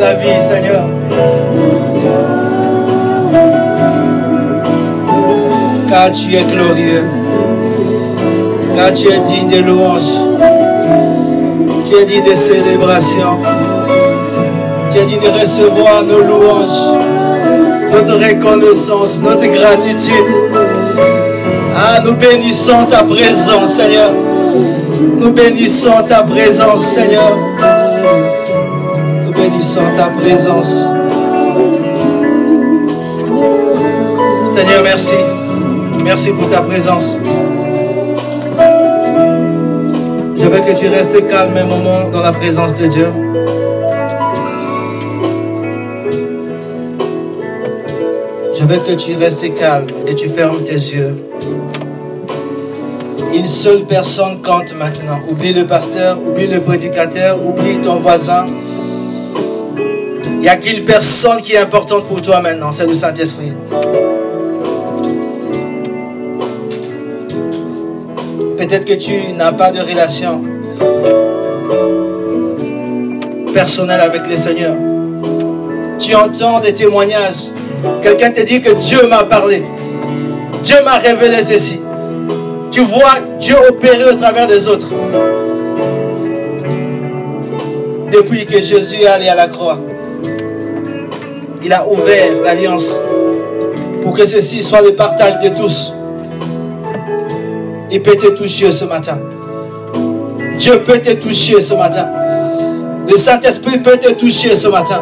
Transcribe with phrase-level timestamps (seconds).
[0.00, 0.82] la vie, Seigneur.
[5.88, 7.04] Car tu es glorieux,
[8.76, 10.10] car tu es digne de louange,
[11.88, 13.38] tu es digne de célébration,
[14.92, 17.00] tu es digne de recevoir nos louanges,
[17.92, 20.34] notre reconnaissance, notre gratitude.
[21.76, 24.10] Ah, nous bénissons ta présence, Seigneur.
[25.18, 27.36] Nous bénissons ta présence, Seigneur.
[29.60, 30.74] Bénissons ta présence.
[34.46, 35.16] Seigneur, merci.
[36.02, 37.18] Merci pour ta présence.
[40.38, 43.06] Je veux que tu restes calme un moment dans la présence de Dieu.
[48.58, 51.14] Je veux que tu restes calme et tu fermes tes yeux.
[53.34, 55.20] Une seule personne compte maintenant.
[55.30, 58.46] Oublie le pasteur, oublie le prédicateur, oublie ton voisin.
[60.40, 63.52] Il n'y a qu'une personne qui est importante pour toi maintenant, c'est le Saint-Esprit.
[68.56, 70.42] Peut-être que tu n'as pas de relation
[73.52, 74.76] personnelle avec le Seigneur.
[75.98, 77.50] Tu entends des témoignages.
[78.00, 79.62] Quelqu'un te dit que Dieu m'a parlé.
[80.64, 81.82] Dieu m'a révélé ceci.
[82.70, 84.88] Tu vois Dieu opérer au travers des autres.
[88.10, 89.78] Depuis que Jésus est allé à la croix,
[91.70, 92.96] il a ouvert l'alliance
[94.02, 95.92] pour que ceci soit le partage de tous.
[97.92, 99.16] Il peut te toucher ce matin.
[100.58, 102.08] Dieu peut te toucher ce matin.
[103.08, 105.00] Le Saint-Esprit peut te toucher ce matin.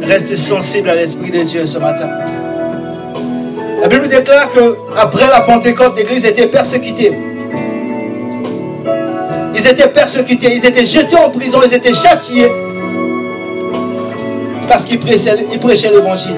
[0.00, 2.08] Reste sensible à l'Esprit de Dieu ce matin.
[3.82, 7.12] La Bible déclare que après la Pentecôte, l'Église était persécutée.
[9.54, 12.50] Ils étaient persécutés, ils étaient jetés en prison, ils étaient châtiés
[14.72, 16.34] parce qu'ils prêchaient l'évangile.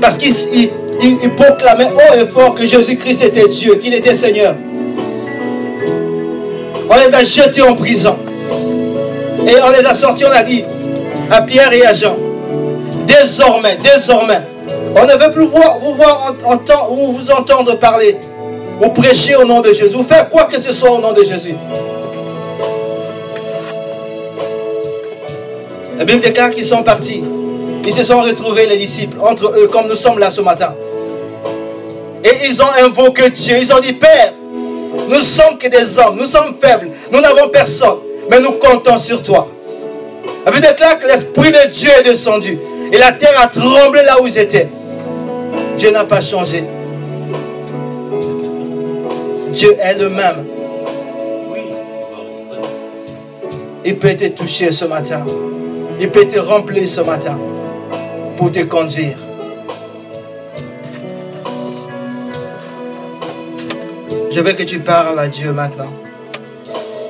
[0.00, 4.56] Parce qu'ils proclamaient haut et fort que Jésus-Christ était Dieu, qu'il était Seigneur.
[6.90, 8.16] On les a jetés en prison.
[9.46, 10.64] Et on les a sortis, on a dit
[11.30, 12.16] à Pierre et à Jean,
[13.06, 14.40] désormais, désormais,
[14.96, 16.34] on ne veut plus voir, vous voir
[16.90, 18.16] ou vous entendre parler
[18.82, 21.22] ou prêcher au nom de Jésus, ou faire quoi que ce soit au nom de
[21.22, 21.54] Jésus.
[26.04, 27.24] La Bible déclare qu'ils sont partis.
[27.82, 30.74] Ils se sont retrouvés, les disciples, entre eux, comme nous sommes là ce matin.
[32.22, 33.56] Et ils ont invoqué Dieu.
[33.58, 34.34] Ils ont dit, Père,
[35.08, 37.96] nous sommes que des hommes, nous sommes faibles, nous n'avons personne,
[38.30, 39.48] mais nous comptons sur toi.
[40.44, 42.58] La Bible déclare que l'Esprit de Dieu est descendu.
[42.92, 44.68] Et la terre a tremblé là où ils étaient.
[45.78, 46.64] Dieu n'a pas changé.
[49.52, 50.44] Dieu est le même.
[53.86, 55.24] Il peut te toucher ce matin.
[56.00, 57.38] Il peut te remplir ce matin
[58.36, 59.16] pour te conduire.
[64.30, 65.92] Je veux que tu parles à Dieu maintenant.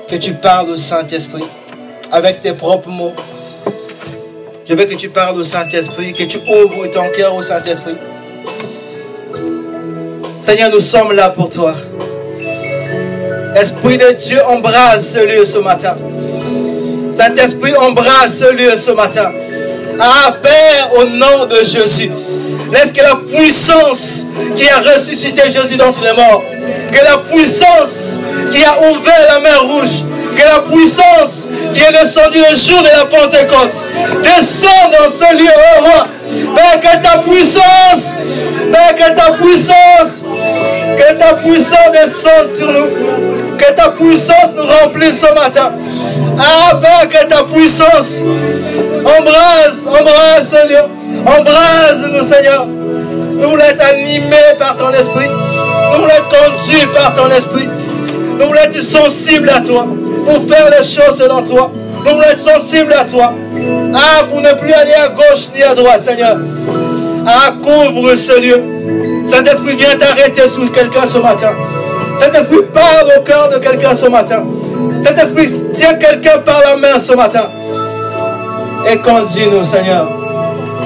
[0.08, 1.44] Que tu parles au Saint-Esprit
[2.12, 3.14] avec tes propres mots.
[4.68, 7.96] Je veux que tu parles au Saint-Esprit, que tu ouvres ton cœur au Saint-Esprit.
[10.42, 11.74] Seigneur, nous sommes là pour toi.
[13.56, 15.96] Esprit de Dieu, embrasse ce lieu ce matin.
[17.16, 19.30] Saint-Esprit, embrasse ce lieu ce matin.
[20.00, 22.10] Ah, Père, au nom de Jésus,
[22.72, 24.26] laisse que la puissance
[24.56, 26.42] qui a ressuscité Jésus d'entre les morts,
[26.90, 28.18] que la puissance
[28.50, 32.88] qui a ouvert la mer rouge, que la puissance qui est descendue le jour de
[32.88, 33.74] la Pentecôte
[34.22, 36.06] descende dans ce lieu, oh roi.
[36.56, 38.14] Père, que ta puissance,
[38.72, 40.24] Père, que ta puissance,
[40.98, 43.56] que ta puissance descende sur nous.
[43.56, 45.72] Que ta puissance nous remplisse ce matin.
[47.04, 48.20] Que ta puissance
[49.04, 50.88] embrase, embrase, Seigneur.
[51.26, 52.66] Embrase-nous, Seigneur.
[52.66, 55.28] Nous voulons être animés par ton esprit.
[55.92, 57.68] Nous voulons être conduits par ton esprit.
[58.38, 59.86] Nous voulons être sensibles à toi
[60.24, 61.70] pour faire les choses selon toi.
[62.04, 63.32] Nous voulons être sensibles à toi.
[63.94, 66.36] Ah, pour ne plus aller à gauche ni à droite, Seigneur.
[67.26, 68.62] Ah, couvre ce lieu.
[69.28, 71.52] Saint-Esprit, viens t'arrêter sur quelqu'un ce matin.
[72.18, 74.42] Saint-Esprit, parle au cœur de quelqu'un ce matin.
[75.02, 77.50] Saint-Esprit, tiens quelqu'un par la main ce matin.
[78.90, 80.08] Et conduis-nous, Seigneur,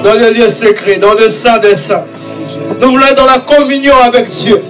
[0.03, 2.05] dans le lieu secret, dans le sein des saints.
[2.81, 4.61] Nous voulons être dans la communion avec Dieu.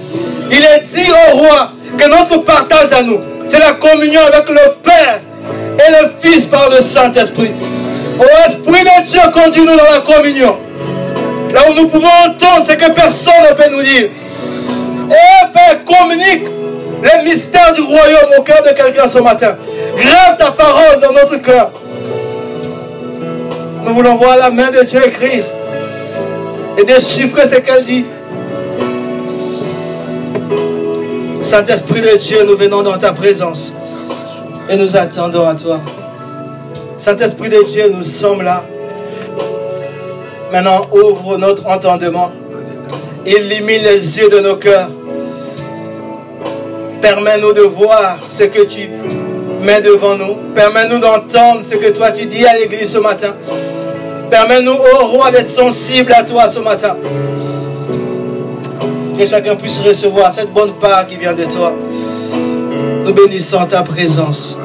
[0.52, 4.72] Il est dit au roi que notre partage à nous, c'est la communion avec le
[4.84, 5.22] Père
[5.78, 7.52] et le Fils par le Saint-Esprit.
[8.20, 10.58] Ô Esprit de Dieu, conduis-nous dans la communion.
[11.54, 14.10] Là où nous pouvons entendre ce que personne ne peut nous dire.
[15.10, 16.46] Oh Père, communique
[17.04, 19.56] les mystères du royaume au cœur de quelqu'un ce matin.
[20.02, 21.72] Grave ta parole dans notre cœur.
[23.86, 25.44] Nous voulons voir la main de Dieu écrire
[26.78, 28.06] et déchiffrer ce qu'elle dit.
[31.42, 33.74] Saint-Esprit de Dieu, nous venons dans ta présence
[34.70, 35.80] et nous attendons à toi.
[37.00, 38.64] Saint-Esprit de Dieu, nous sommes là.
[40.52, 42.32] Maintenant, ouvre notre entendement.
[43.26, 44.90] Illumine les yeux de nos cœurs.
[47.02, 48.90] Permets-nous de voir ce que tu
[49.64, 50.36] mets devant nous.
[50.56, 53.34] Permets-nous d'entendre ce que toi tu dis à l'église ce matin.
[54.30, 56.96] Permets-nous, ô roi, d'être sensible à toi ce matin.
[59.18, 61.74] Que chacun puisse recevoir cette bonne part qui vient de toi.
[63.06, 64.58] Nous bénissons ta présence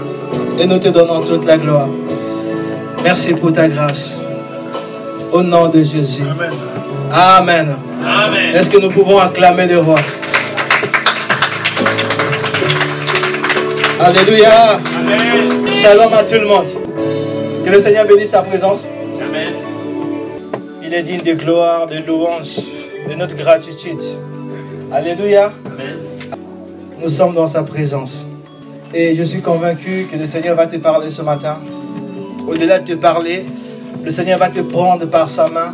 [0.58, 1.88] et nous te donnons toute la gloire.
[3.02, 4.26] Merci pour ta grâce.
[5.32, 6.22] Au nom de Jésus.
[7.10, 7.76] Amen.
[8.06, 8.54] Amen.
[8.54, 9.96] Est-ce que nous pouvons acclamer le roi?
[14.04, 14.78] Alléluia.
[15.74, 16.66] Shalom à tout le monde.
[17.64, 18.84] Que le Seigneur bénisse sa présence.
[19.18, 19.54] Amen.
[20.82, 22.60] Il est digne de gloire, de louange,
[23.08, 24.02] de notre gratitude.
[24.92, 25.50] Alléluia.
[25.64, 25.96] Amen.
[27.00, 28.26] Nous sommes dans sa présence.
[28.92, 31.58] Et je suis convaincu que le Seigneur va te parler ce matin.
[32.46, 33.46] Au-delà de te parler,
[34.04, 35.72] le Seigneur va te prendre par sa main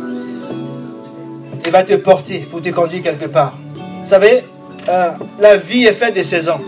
[1.65, 3.57] et va te porter pour te conduire quelque part.
[3.75, 4.41] Vous savez,
[4.87, 6.61] euh, la vie est faite de saisons.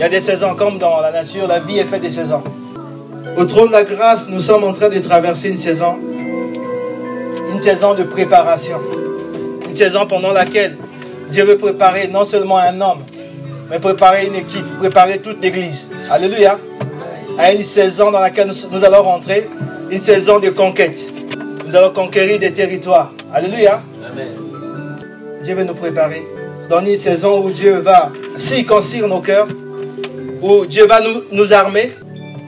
[0.00, 2.42] Il y a des saisons comme dans la nature, la vie est faite de saisons.
[3.36, 5.96] Au trône de la grâce, nous sommes en train de traverser une saison,
[7.52, 8.78] une saison de préparation,
[9.68, 10.78] une saison pendant laquelle
[11.30, 13.00] Dieu veut préparer non seulement un homme,
[13.68, 15.90] mais préparer une équipe, préparer toute l'Église.
[16.10, 16.58] Alléluia.
[17.36, 19.50] À une saison dans laquelle nous, allons rentrer,
[19.90, 21.10] une saison de conquête.
[21.66, 23.12] Nous allons conquérir des territoires.
[23.34, 23.82] Alléluia.
[24.10, 24.28] Amen.
[25.44, 26.26] Dieu veut nous préparer
[26.70, 29.46] dans une saison où Dieu va circoncire nos cœurs,
[30.42, 31.92] où Dieu va nous, nous armer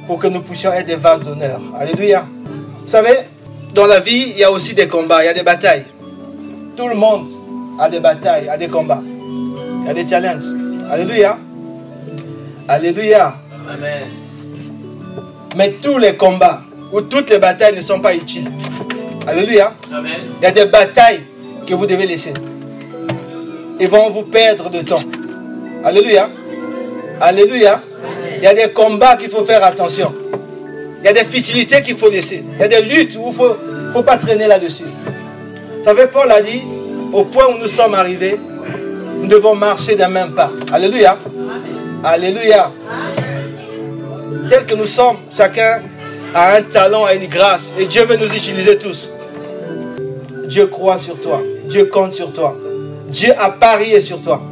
[0.07, 1.61] pour que nous puissions être des vases d'honneur.
[1.79, 2.27] Alléluia.
[2.83, 3.17] Vous savez,
[3.75, 5.85] dans la vie, il y a aussi des combats, il y a des batailles.
[6.77, 7.29] Tout le monde
[7.79, 9.03] a des batailles, a des combats.
[9.05, 10.45] Il y a des challenges.
[10.91, 11.39] Alléluia.
[12.69, 13.35] Alléluia.
[13.69, 14.09] Amen.
[15.57, 18.51] Mais tous les combats ou toutes les batailles ne sont pas utiles.
[19.27, 19.73] Alléluia.
[19.93, 20.21] Amen.
[20.41, 21.21] Il y a des batailles
[21.67, 22.33] que vous devez laisser.
[23.81, 25.03] Ils vont vous perdre de temps.
[25.85, 26.29] Alléluia.
[27.23, 27.81] Alléluia.
[28.39, 30.13] Il y a des combats qu'il faut faire attention.
[31.01, 32.43] Il y a des futilités qu'il faut laisser.
[32.55, 33.57] Il y a des luttes où il ne faut,
[33.93, 34.85] faut pas traîner là-dessus.
[35.79, 36.63] Vous savez, Paul a dit,
[37.13, 38.37] au point où nous sommes arrivés,
[39.21, 40.51] nous devons marcher d'un même pas.
[40.73, 41.17] Alléluia.
[42.03, 42.73] Alléluia.
[44.51, 45.81] Tel que nous sommes, chacun
[46.35, 47.73] a un talent, a une grâce.
[47.79, 49.09] Et Dieu veut nous utiliser tous.
[50.47, 51.41] Dieu croit sur toi.
[51.67, 52.57] Dieu compte sur toi.
[53.09, 54.43] Dieu a parié sur toi.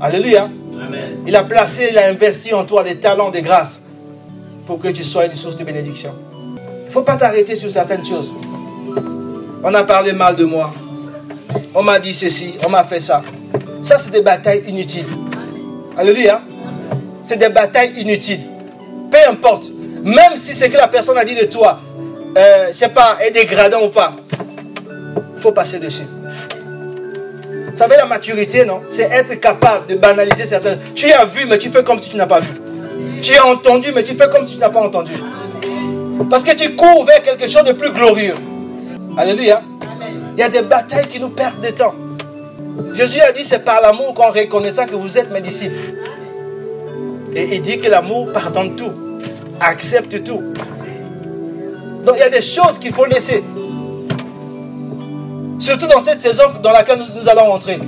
[0.00, 0.48] Alléluia.
[1.28, 3.80] Il a placé, il a investi en toi des talents, des grâces
[4.66, 6.14] pour que tu sois une source de bénédiction.
[6.56, 8.34] Il ne faut pas t'arrêter sur certaines choses.
[9.62, 10.72] On a parlé mal de moi.
[11.74, 13.22] On m'a dit ceci, on m'a fait ça.
[13.82, 15.04] Ça, c'est des batailles inutiles.
[15.98, 16.40] Alléluia.
[17.22, 18.40] C'est des batailles inutiles.
[19.10, 19.70] Peu importe.
[20.04, 21.78] Même si ce que la personne a dit de toi,
[22.38, 24.14] euh, je ne sais pas, est dégradant ou pas,
[25.36, 26.06] il faut passer dessus.
[27.78, 28.80] Savez, la maturité, non?
[28.90, 30.80] C'est être capable de banaliser certaines.
[30.96, 32.50] Tu as vu, mais tu fais comme si tu n'as pas vu.
[33.22, 35.12] Tu as entendu, mais tu fais comme si tu n'as pas entendu.
[36.28, 38.34] Parce que tu cours vers quelque chose de plus glorieux.
[39.16, 39.62] Alléluia.
[40.36, 41.94] Il y a des batailles qui nous perdent de temps.
[42.94, 45.94] Jésus a dit, c'est par l'amour qu'on reconnaîtra que vous êtes mes disciples.
[47.36, 48.92] Et il dit que l'amour pardonne tout,
[49.60, 50.42] accepte tout.
[52.04, 53.44] Donc il y a des choses qu'il faut laisser.
[55.58, 57.78] Surtout dans cette saison dans laquelle nous, allons entrer.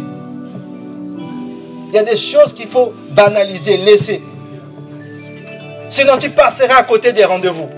[1.88, 4.22] Il y a des choses qu'il faut banaliser, laisser.
[5.88, 7.68] Sinon tu passeras à côté des rendez-vous.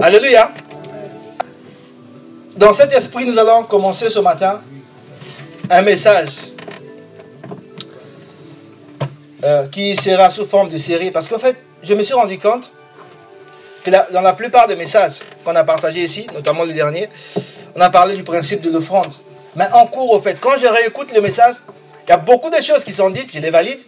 [0.00, 0.50] Alléluia.
[2.56, 4.60] Dans cet esprit, nous allons commencer ce matin
[5.70, 6.28] un message
[9.44, 11.10] euh, qui sera sous forme de série.
[11.10, 12.70] Parce qu'en fait, je me suis rendu compte
[13.82, 17.08] que dans la plupart des messages qu'on a partagés ici, notamment le dernier,
[17.74, 19.12] on a parlé du principe de l'offrande.
[19.56, 21.56] Mais en cours, au fait, quand je réécoute le message,
[22.06, 23.80] il y a beaucoup de choses qui sont dites, je les valide,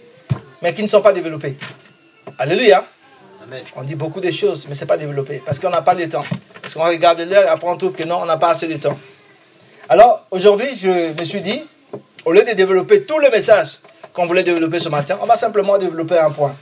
[0.62, 1.56] mais qui ne sont pas développées.
[2.38, 2.84] Alléluia.
[3.76, 5.42] On dit beaucoup de choses, mais ce n'est pas développé.
[5.44, 6.24] Parce qu'on n'a pas de temps.
[6.60, 8.76] Parce qu'on regarde l'heure et après on trouve que non, on n'a pas assez de
[8.76, 8.98] temps.
[9.88, 11.62] Alors, aujourd'hui, je me suis dit,
[12.24, 13.80] au lieu de développer tout le message
[14.14, 16.54] qu'on voulait développer ce matin, on va simplement développer un point.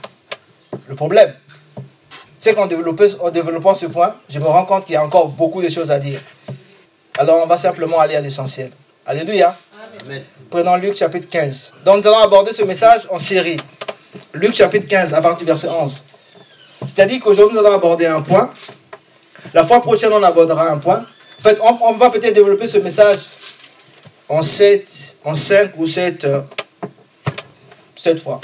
[0.87, 1.33] Le problème,
[2.37, 5.69] c'est qu'en développant ce point, je me rends compte qu'il y a encore beaucoup de
[5.69, 6.19] choses à dire.
[7.23, 8.69] Alors on va simplement aller à l'essentiel.
[9.05, 9.55] Alléluia.
[10.49, 11.71] Prenons Luc chapitre 15.
[11.85, 13.55] Donc nous allons aborder ce message en série.
[14.33, 16.01] Luc chapitre 15 à partir du verset 11.
[16.81, 18.51] C'est-à-dire qu'aujourd'hui nous allons aborder un point.
[19.53, 20.97] La fois prochaine on abordera un point.
[21.39, 23.19] En fait, on, va peut-être développer ce message
[24.27, 26.41] en 7, en 5 ou 7, euh,
[28.21, 28.41] fois.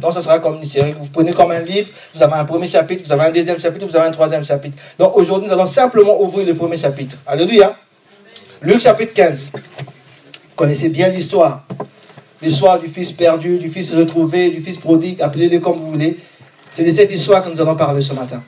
[0.00, 0.94] Donc, ce sera comme une série.
[0.98, 3.86] Vous prenez comme un livre, vous avez un premier chapitre, vous avez un deuxième chapitre,
[3.86, 4.76] vous avez un troisième chapitre.
[4.98, 7.16] Donc, aujourd'hui, nous allons simplement ouvrir le premier chapitre.
[7.26, 7.74] Alléluia.
[8.66, 9.50] Luc chapitre 15.
[9.52, 9.60] Vous
[10.56, 11.64] connaissez bien l'histoire.
[12.42, 16.18] L'histoire du fils perdu, du fils retrouvé, du fils prodigue, appelez-le comme vous voulez.
[16.72, 18.42] C'est de cette histoire que nous allons parler ce matin.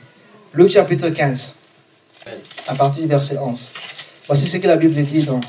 [0.55, 1.55] Luc chapitre 15,
[2.67, 3.69] à partir du verset 11.
[4.27, 5.45] Voici ce que la Bible dit donc.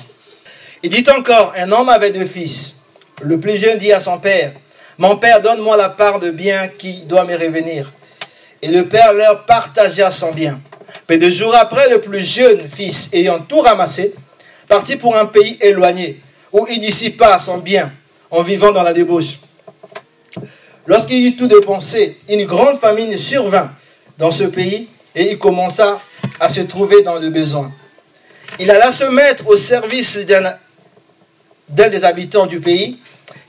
[0.83, 2.81] Il dit encore, un homme avait deux fils.
[3.23, 4.51] Le plus jeune dit à son père,
[4.99, 7.91] mon père, donne-moi la part de bien qui doit me revenir.
[8.61, 10.61] Et le père leur partagea son bien.
[11.09, 14.13] Mais deux jours après, le plus jeune fils, ayant tout ramassé,
[14.69, 16.21] partit pour un pays éloigné,
[16.53, 17.91] où il dissipa son bien
[18.31, 19.39] en vivant dans la débauche.
[20.85, 23.71] Lorsqu'il eut tout dépensé, une grande famine survint
[24.17, 25.99] dans ce pays et il commença
[26.39, 27.71] à se trouver dans le besoin.
[28.59, 30.55] Il alla se mettre au service d'un
[31.67, 32.97] des habitants du pays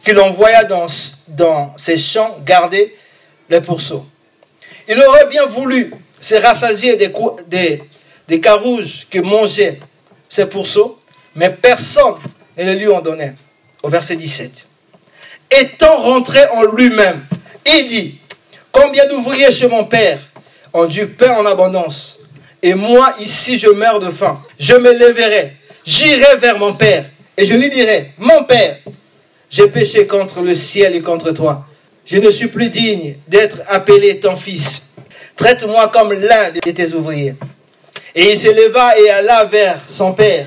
[0.05, 0.87] qu'il envoya dans,
[1.29, 2.95] dans ses champs garder
[3.49, 4.07] les pourceaux.
[4.89, 7.13] Il aurait bien voulu se rassasier des,
[7.49, 7.83] des,
[8.29, 9.79] des carouges que mangeaient
[10.29, 11.00] ces pourceaux,
[11.35, 12.15] mais personne
[12.59, 13.35] ne lui en donnait.
[13.83, 14.67] Au verset 17.
[15.51, 17.25] Étant rentré en lui-même,
[17.67, 18.19] il dit,
[18.71, 20.19] combien d'ouvriers chez mon père
[20.73, 22.19] ont du pain en abondance,
[22.63, 24.41] et moi ici je meurs de faim.
[24.59, 25.53] Je me lèverai,
[25.85, 27.05] j'irai vers mon père,
[27.37, 28.77] et je lui dirai, mon père,
[29.49, 31.67] j'ai péché contre le ciel et contre toi.
[32.07, 34.83] Je ne suis plus digne d'être appelé ton fils.
[35.37, 37.35] Traite-moi comme l'un de tes ouvriers.
[38.15, 40.47] Et il se leva et alla vers son père.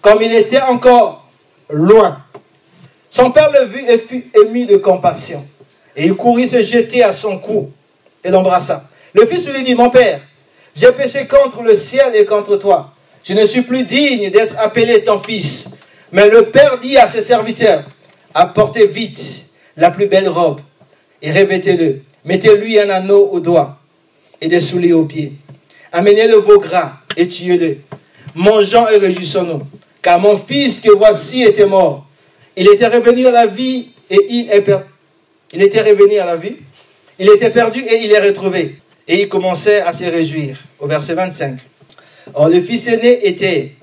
[0.00, 1.28] Comme il était encore
[1.70, 2.18] loin,
[3.10, 5.44] son père le vit et fut ému de compassion.
[5.96, 7.70] Et il courut se jeter à son cou
[8.22, 8.84] et l'embrassa.
[9.14, 10.20] Le fils lui dit, mon père,
[10.76, 12.92] j'ai péché contre le ciel et contre toi.
[13.24, 15.70] Je ne suis plus digne d'être appelé ton fils.
[16.12, 17.82] Mais le père dit à ses serviteurs,
[18.34, 20.60] apportez vite la plus belle robe
[21.20, 22.02] et revêtez-le.
[22.24, 23.78] Mettez-lui un anneau au doigt
[24.40, 25.32] et des souliers aux pieds.
[25.92, 27.78] Amenez le veau gras et tuez-le.
[28.34, 29.62] Mangeons et réjouissons-nous.
[30.08, 32.06] Car mon fils que voici était mort.
[32.56, 34.86] Il était revenu à la vie et il est perdu.
[35.52, 36.56] Il était revenu à la vie.
[37.18, 38.78] Il était perdu et il est retrouvé.
[39.06, 40.56] Et il commençait à se réjouir.
[40.78, 41.58] Au verset 25.
[42.32, 43.74] Or, le fils aîné était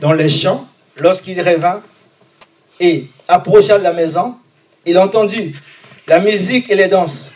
[0.00, 0.66] dans les champs
[0.96, 1.82] lorsqu'il revint
[2.80, 4.34] et approcha de la maison.
[4.86, 5.54] Il entendit
[6.06, 7.32] la musique et les danses.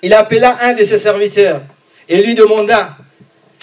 [0.00, 1.60] Il appela un de ses serviteurs
[2.08, 2.96] et lui demanda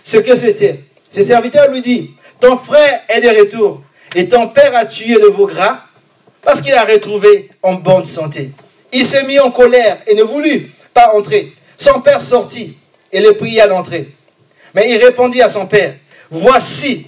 [0.04, 0.82] ce que c'était.
[1.10, 3.82] Ce serviteur lui dit, ton frère est de retour
[4.16, 5.80] et ton père a tué le veau gras
[6.42, 8.52] parce qu'il a retrouvé en bonne santé.
[8.92, 11.54] Il s'est mis en colère et ne voulut pas entrer.
[11.78, 12.78] Son père sortit
[13.12, 14.08] et le pria d'entrer.
[14.76, 15.94] Mais il répondit à son père,
[16.30, 17.08] voici,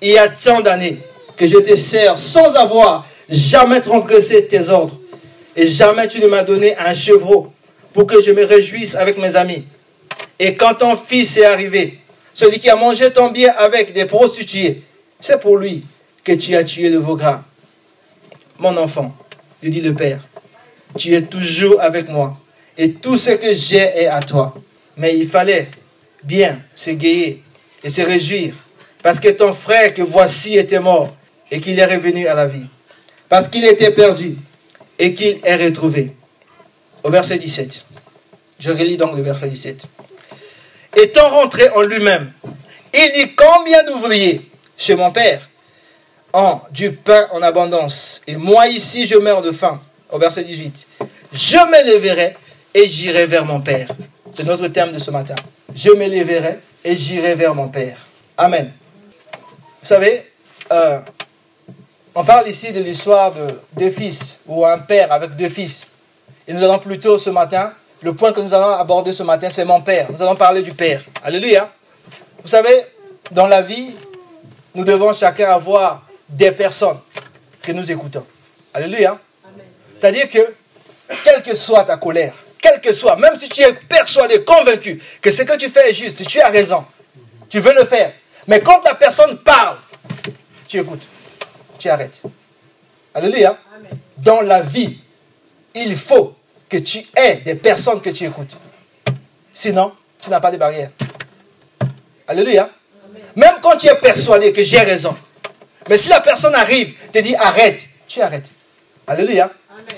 [0.00, 0.98] il y a tant d'années
[1.36, 4.96] que je te sers sans avoir jamais transgressé tes ordres.
[5.56, 7.52] Et jamais tu ne m'as donné un chevreau
[7.92, 9.64] pour que je me réjouisse avec mes amis.
[10.38, 11.98] Et quand ton fils est arrivé,
[12.32, 14.82] celui qui a mangé ton bien avec des prostituées,
[15.20, 15.84] c'est pour lui
[16.28, 17.42] que tu as tué de vos gras.
[18.58, 19.16] Mon enfant,
[19.62, 20.20] lui dit le Père,
[20.98, 22.36] tu es toujours avec moi
[22.76, 24.54] et tout ce que j'ai est à toi.
[24.98, 25.68] Mais il fallait
[26.22, 27.36] bien se guérir
[27.82, 28.54] et se réjouir
[29.02, 31.16] parce que ton frère que voici était mort
[31.50, 32.66] et qu'il est revenu à la vie.
[33.30, 34.36] Parce qu'il était perdu
[34.98, 36.12] et qu'il est retrouvé.
[37.04, 37.84] Au verset 17.
[38.60, 39.82] Je relis donc le verset 17.
[40.96, 42.30] Étant rentré en lui-même,
[42.92, 44.42] il dit combien d'ouvriers
[44.76, 45.47] chez mon père?
[46.32, 49.80] Ont du pain en abondance et moi ici je meurs de faim.
[50.10, 50.86] Au verset 18.
[51.32, 52.34] Je me lèverai
[52.74, 53.88] et j'irai vers mon père.
[54.32, 55.34] C'est notre thème de ce matin.
[55.74, 57.96] Je me lèverai et j'irai vers mon père.
[58.36, 58.72] Amen.
[59.82, 60.22] Vous savez,
[60.72, 61.00] euh,
[62.14, 65.86] on parle ici de l'histoire de deux fils, ou un père avec deux fils.
[66.46, 69.64] Et nous allons plutôt ce matin, le point que nous allons aborder ce matin, c'est
[69.64, 70.10] mon père.
[70.10, 71.02] Nous allons parler du père.
[71.22, 71.70] Alléluia.
[72.42, 72.74] Vous savez,
[73.30, 73.90] dans la vie,
[74.74, 76.98] nous devons chacun avoir des personnes
[77.62, 78.24] que nous écoutons.
[78.74, 79.18] Alléluia.
[80.00, 80.54] C'est-à-dire que,
[81.24, 85.30] quelle que soit ta colère, quelle que soit, même si tu es persuadé, convaincu que
[85.30, 86.84] ce que tu fais est juste, tu as raison,
[87.48, 88.12] tu veux le faire.
[88.46, 89.78] Mais quand la personne parle,
[90.68, 91.06] tu écoutes
[91.78, 92.22] tu arrêtes.
[93.14, 93.56] Alléluia.
[94.18, 94.98] Dans la vie,
[95.74, 96.34] il faut
[96.68, 98.56] que tu aies des personnes que tu écoutes.
[99.52, 100.90] Sinon, tu n'as pas de barrière.
[102.26, 102.68] Alléluia.
[103.36, 105.16] Même quand tu es persuadé que j'ai raison.
[105.88, 108.46] Mais si la personne arrive, te dit arrête, tu arrêtes.
[109.06, 109.50] Alléluia.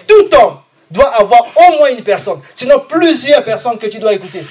[0.06, 0.58] Tout homme
[0.90, 4.44] doit avoir au moins une personne, sinon plusieurs personnes que tu dois écouter.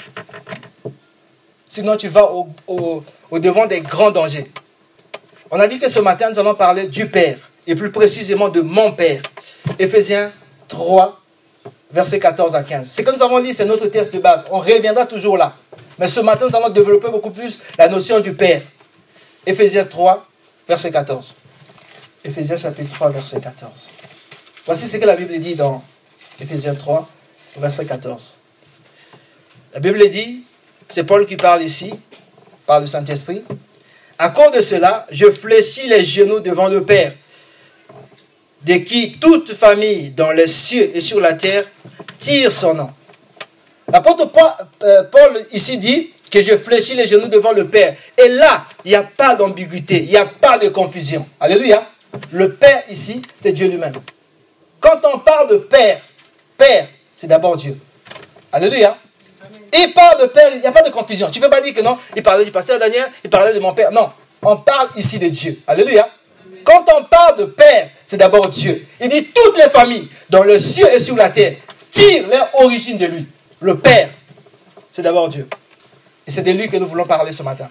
[1.67, 2.47] Sinon, tu vas au,
[3.29, 4.45] au devant des grands dangers.
[5.51, 8.61] On a dit que ce matin, nous allons parler du Père, et plus précisément de
[8.61, 9.21] mon Père.
[9.77, 10.31] Éphésiens
[10.67, 11.19] 3,
[11.91, 12.89] versets 14 à 15.
[12.89, 14.41] Ce que nous avons dit, c'est notre test de base.
[14.51, 15.53] On reviendra toujours là.
[15.97, 18.61] Mais ce matin, nous allons développer beaucoup plus la notion du Père.
[19.45, 20.25] Éphésiens 3,
[20.69, 21.33] verset 14.
[22.23, 23.89] Éphésiens chapitre 3, verset 14.
[24.67, 25.83] Voici ce que la Bible dit dans
[26.39, 27.09] Éphésiens 3,
[27.57, 28.35] verset 14.
[29.73, 30.43] La Bible dit,
[30.87, 31.91] c'est Paul qui parle ici,
[32.67, 33.43] par le Saint-Esprit.
[34.19, 37.13] À cause de cela, je fléchis les genoux devant le Père,
[38.61, 41.65] de qui toute famille dans les cieux et sur la terre
[42.19, 42.91] tire son nom.
[43.91, 44.29] L'apôtre
[44.83, 47.95] euh, Paul ici dit que je fléchis les genoux devant le Père.
[48.17, 51.27] Et là, il n'y a pas d'ambiguïté, il n'y a pas de confusion.
[51.39, 51.83] Alléluia.
[52.31, 53.93] Le Père ici, c'est Dieu lui-même.
[54.79, 55.99] Quand on parle de Père,
[56.57, 57.77] Père, c'est d'abord Dieu.
[58.51, 58.97] Alléluia.
[59.73, 61.29] Il parle de Père, il n'y a pas de confusion.
[61.29, 63.59] Tu ne peux pas dire que non, il parlait du pasteur Daniel, il parlait de
[63.59, 63.91] mon Père.
[63.91, 64.09] Non,
[64.41, 65.59] on parle ici de Dieu.
[65.67, 66.09] Alléluia.
[66.63, 68.85] Quand on parle de Père, c'est d'abord Dieu.
[69.01, 71.53] Il dit toutes les familles, dans le ciel et sur la terre,
[71.91, 73.27] tirent leur origine de lui.
[73.59, 74.09] Le Père,
[74.91, 75.47] c'est d'abord Dieu.
[76.29, 77.67] Et c'est de lui que nous voulons parler ce matin.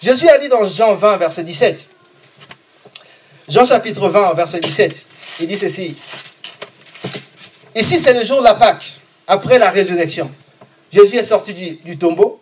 [0.00, 1.84] Jésus a dit dans Jean 20, verset 17,
[3.48, 5.04] Jean chapitre 20, verset 17,
[5.40, 5.96] il dit ceci.
[7.74, 8.84] Ici, c'est le jour de la Pâque,
[9.26, 10.30] après la résurrection.
[10.92, 12.40] Jésus est sorti du, tombeau,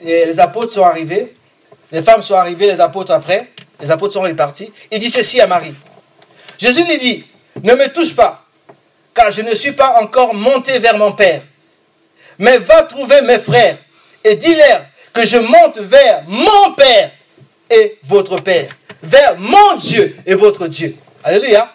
[0.00, 1.34] et les apôtres sont arrivés,
[1.92, 4.72] les femmes sont arrivées, les apôtres après, les apôtres sont repartis.
[4.90, 5.74] Il dit ceci à Marie.
[6.58, 7.26] Jésus lui dit,
[7.62, 8.42] ne me touche pas,
[9.12, 11.42] car je ne suis pas encore monté vers mon Père.
[12.38, 13.76] Mais va trouver mes frères
[14.24, 17.10] et dis-leur que je monte vers mon Père
[17.70, 18.68] et votre Père,
[19.02, 20.96] vers mon Dieu et votre Dieu.
[21.24, 21.72] Alléluia.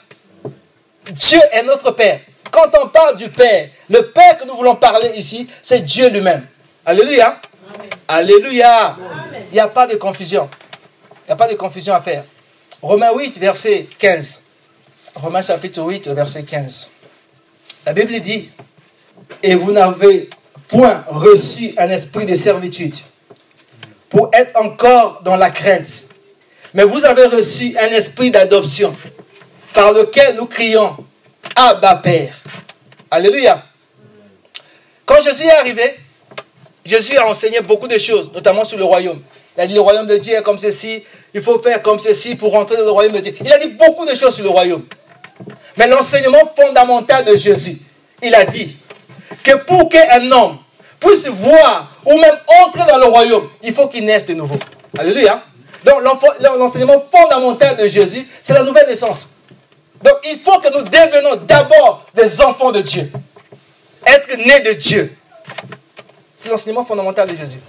[1.12, 2.20] Dieu est notre Père.
[2.52, 6.46] Quand on parle du Père, le Père que nous voulons parler ici, c'est Dieu lui-même.
[6.86, 7.40] Alléluia.
[8.08, 8.98] Alléluia.
[9.52, 10.50] Il n'y a pas de confusion.
[11.26, 12.24] Il n'y a pas de confusion à faire.
[12.82, 14.42] Romains 8, verset 15.
[15.16, 16.90] Romains chapitre 8, verset 15.
[17.86, 18.50] La Bible dit,
[19.44, 20.30] et vous n'avez
[20.72, 22.96] point reçu un esprit de servitude
[24.10, 26.04] pour être encore dans la crainte,
[26.74, 28.96] mais vous avez reçu un esprit d'adoption
[29.74, 30.96] par lequel nous crions
[31.56, 32.36] Abba Père.
[33.10, 33.64] Alléluia.
[35.06, 35.96] Quand Jésus est arrivé,
[36.86, 39.22] Jésus a enseigné beaucoup de choses, notamment sur le royaume.
[39.58, 41.04] Il a dit le royaume de Dieu est comme ceci,
[41.34, 43.34] il faut faire comme ceci pour rentrer dans le royaume de Dieu.
[43.44, 44.86] Il a dit beaucoup de choses sur le royaume.
[45.76, 47.78] Mais l'enseignement fondamental de Jésus,
[48.22, 48.78] il a dit
[49.44, 50.58] que pour qu'un homme
[51.00, 54.58] puisse voir ou même entrer dans le royaume, il faut qu'il naisse de nouveau.
[54.98, 55.44] Alléluia.
[55.84, 56.02] Donc
[56.58, 59.30] l'enseignement fondamental de Jésus, c'est la nouvelle naissance.
[60.04, 63.12] Donc il faut que nous devenions d'abord des enfants de Dieu.
[64.06, 65.16] Être nés de Dieu.
[66.36, 67.60] C'est l'enseignement fondamental de Jésus.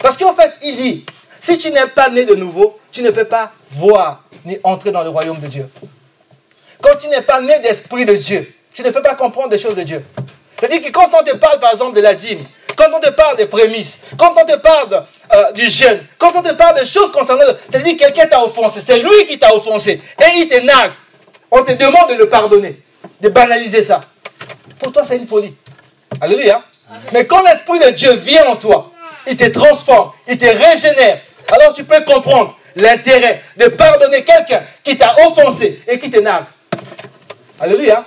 [0.00, 1.06] Parce qu'en fait, il dit,
[1.40, 5.02] si tu n'es pas né de nouveau, tu ne peux pas voir ni entrer dans
[5.02, 5.68] le royaume de Dieu.
[6.80, 9.74] Quand tu n'es pas né d'esprit de Dieu, tu ne peux pas comprendre des choses
[9.74, 10.04] de Dieu.
[10.60, 12.44] C'est-à-dire que quand on te parle, par exemple, de la dîme,
[12.76, 16.42] quand on te parle des prémices, quand on te parle euh, du jeûne, quand on
[16.42, 17.42] te parle des choses concernant...
[17.70, 20.92] C'est-à-dire que quelqu'un t'a offensé, c'est lui qui t'a offensé, et il te nargue.
[21.50, 22.80] On te demande de le pardonner,
[23.20, 24.02] de banaliser ça.
[24.78, 25.54] Pour toi, c'est une folie.
[26.20, 26.62] Alléluia.
[27.12, 28.90] Mais quand l'Esprit de Dieu vient en toi,
[29.26, 31.18] il te transforme, il te régénère,
[31.52, 36.44] alors tu peux comprendre l'intérêt de pardonner quelqu'un qui t'a offensé et qui te nargue.
[37.60, 38.04] Alléluia.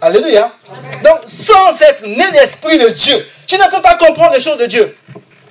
[0.00, 0.50] Alléluia.
[1.04, 4.66] Donc, sans être né d'esprit de Dieu, tu ne peux pas comprendre les choses de
[4.66, 4.96] Dieu.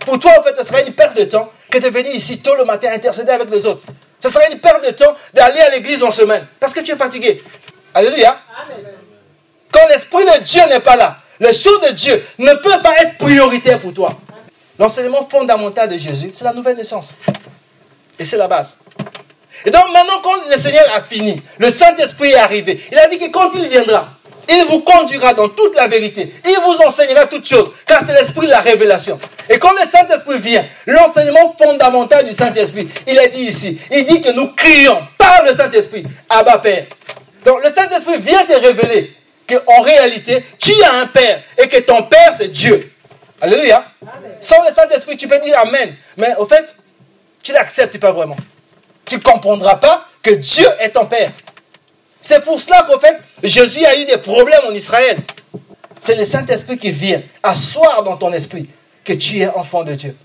[0.06, 2.56] Pour toi, en fait, ce serait une perte de temps que de venir ici tôt
[2.56, 3.84] le matin intercéder avec les autres.
[4.20, 6.96] Ce serait une perte de temps d'aller à l'église en semaine parce que tu es
[6.96, 7.44] fatigué.
[7.94, 8.38] Alléluia.
[9.72, 13.18] Quand l'esprit de Dieu n'est pas là, les choses de Dieu ne peuvent pas être
[13.18, 14.18] prioritaires pour toi.
[14.78, 17.14] L'enseignement fondamental de Jésus, c'est la nouvelle naissance.
[18.18, 18.78] Et c'est la base.
[19.66, 23.18] Et donc maintenant, quand le Seigneur a fini, le Saint-Esprit est arrivé, il a dit
[23.18, 24.08] que quand il viendra,
[24.50, 26.34] il vous conduira dans toute la vérité.
[26.46, 29.20] Il vous enseignera toutes choses, car c'est l'esprit de la révélation.
[29.50, 34.22] Et quand le Saint-Esprit vient, l'enseignement fondamental du Saint-Esprit, il a dit ici, il dit
[34.22, 36.86] que nous crions par le Saint-Esprit, Abba Père.
[37.46, 39.14] Donc le Saint-Esprit vient te révéler
[39.48, 42.92] qu'en réalité, tu as un Père et que ton Père, c'est Dieu.
[43.42, 43.84] Alléluia.
[44.42, 45.96] Sans le Saint-Esprit, tu peux dire Amen.
[46.18, 46.76] Mais au fait,
[47.42, 48.36] tu n'acceptes pas vraiment.
[49.06, 51.32] Tu ne comprendras pas que Dieu est ton Père.
[52.22, 55.18] C'est pour cela qu'en fait, Jésus a eu des problèmes en Israël.
[56.02, 58.68] C'est le Saint-Esprit qui vient asseoir dans ton esprit
[59.04, 60.16] que tu es enfant de Dieu.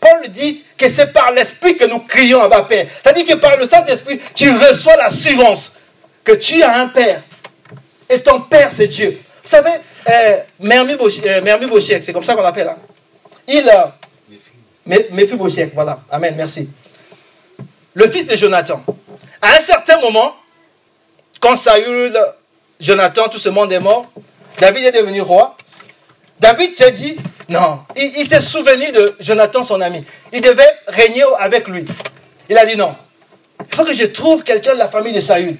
[0.00, 2.86] Paul dit que c'est par l'Esprit que nous crions à ma Père.
[3.02, 5.72] C'est-à-dire que par le Saint-Esprit, tu reçois l'assurance
[6.22, 7.22] que tu as un Père.
[8.10, 9.18] Et ton Père, c'est Dieu.
[9.42, 9.70] Vous savez,
[10.08, 12.68] euh, Mermi euh, c'est comme ça qu'on l'appelle.
[12.68, 12.76] Hein.
[13.48, 13.96] Il, a...
[14.86, 16.00] Méphi Bochiek, voilà.
[16.10, 16.68] Amen, merci.
[17.94, 18.84] Le fils de Jonathan.
[19.40, 20.34] À un certain moment,
[21.44, 22.18] quand Saül,
[22.80, 24.06] Jonathan, tout ce monde est mort,
[24.60, 25.54] David est devenu roi.
[26.40, 27.18] David s'est dit,
[27.50, 30.02] non, il, s'est souvenu de Jonathan, son ami.
[30.32, 31.84] Il devait régner avec lui.
[32.48, 32.94] Il a dit non.
[33.60, 35.58] Il faut que je trouve quelqu'un de la famille de Saül.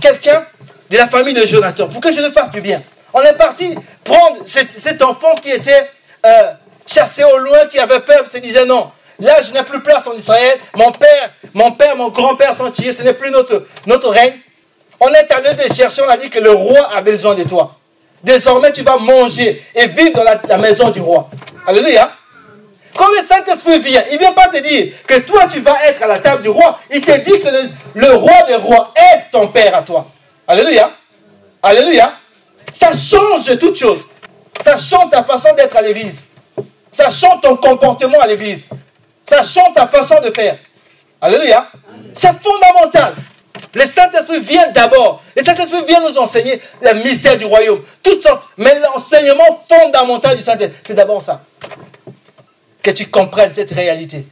[0.00, 0.42] Quelqu'un
[0.88, 2.82] de la famille de Jonathan pour que je le fasse du bien.
[3.12, 5.90] On est parti prendre cet, enfant qui était
[6.24, 6.50] euh,
[6.86, 8.90] chassé au loin, qui avait peur, se disait non.
[9.18, 10.58] Là, je n'ai plus place en Israël.
[10.76, 12.94] Mon père, mon père, mon grand-père sont tués.
[12.94, 14.32] Ce n'est plus notre, notre règne.
[15.00, 17.74] On est allé de chercher, on a dit que le roi a besoin de toi.
[18.22, 21.30] Désormais, tu vas manger et vivre dans la, maison du roi.
[21.66, 22.10] Alléluia.
[22.94, 26.02] Quand le Saint-Esprit vient, il ne vient pas te dire que toi, tu vas être
[26.02, 26.78] à la table du roi.
[26.90, 27.48] Il te dit que
[27.94, 30.06] le, roi des rois est ton père à toi.
[30.46, 30.90] Alléluia.
[31.62, 32.12] Alléluia.
[32.72, 34.00] Ça change toute chose.
[34.60, 36.24] Ça change ta façon d'être à l'église.
[36.92, 38.66] Ça change ton comportement à l'église.
[39.26, 40.56] Ça change ta façon de faire.
[41.22, 41.66] Alléluia.
[42.12, 43.14] C'est fondamental.
[43.74, 45.22] Le Saint-Esprit vient d'abord.
[45.36, 47.82] Le Saint-Esprit vient nous enseigner le mystère du royaume.
[48.02, 48.48] Toutes sortes.
[48.56, 51.42] Mais l'enseignement fondamental du Saint-Esprit, c'est d'abord ça.
[52.82, 54.26] Que tu comprennes cette réalité.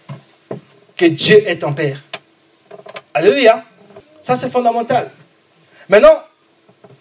[0.97, 2.03] Que Dieu est ton Père.
[3.14, 3.64] Alléluia.
[4.23, 5.11] Ça, c'est fondamental.
[5.88, 6.23] Maintenant,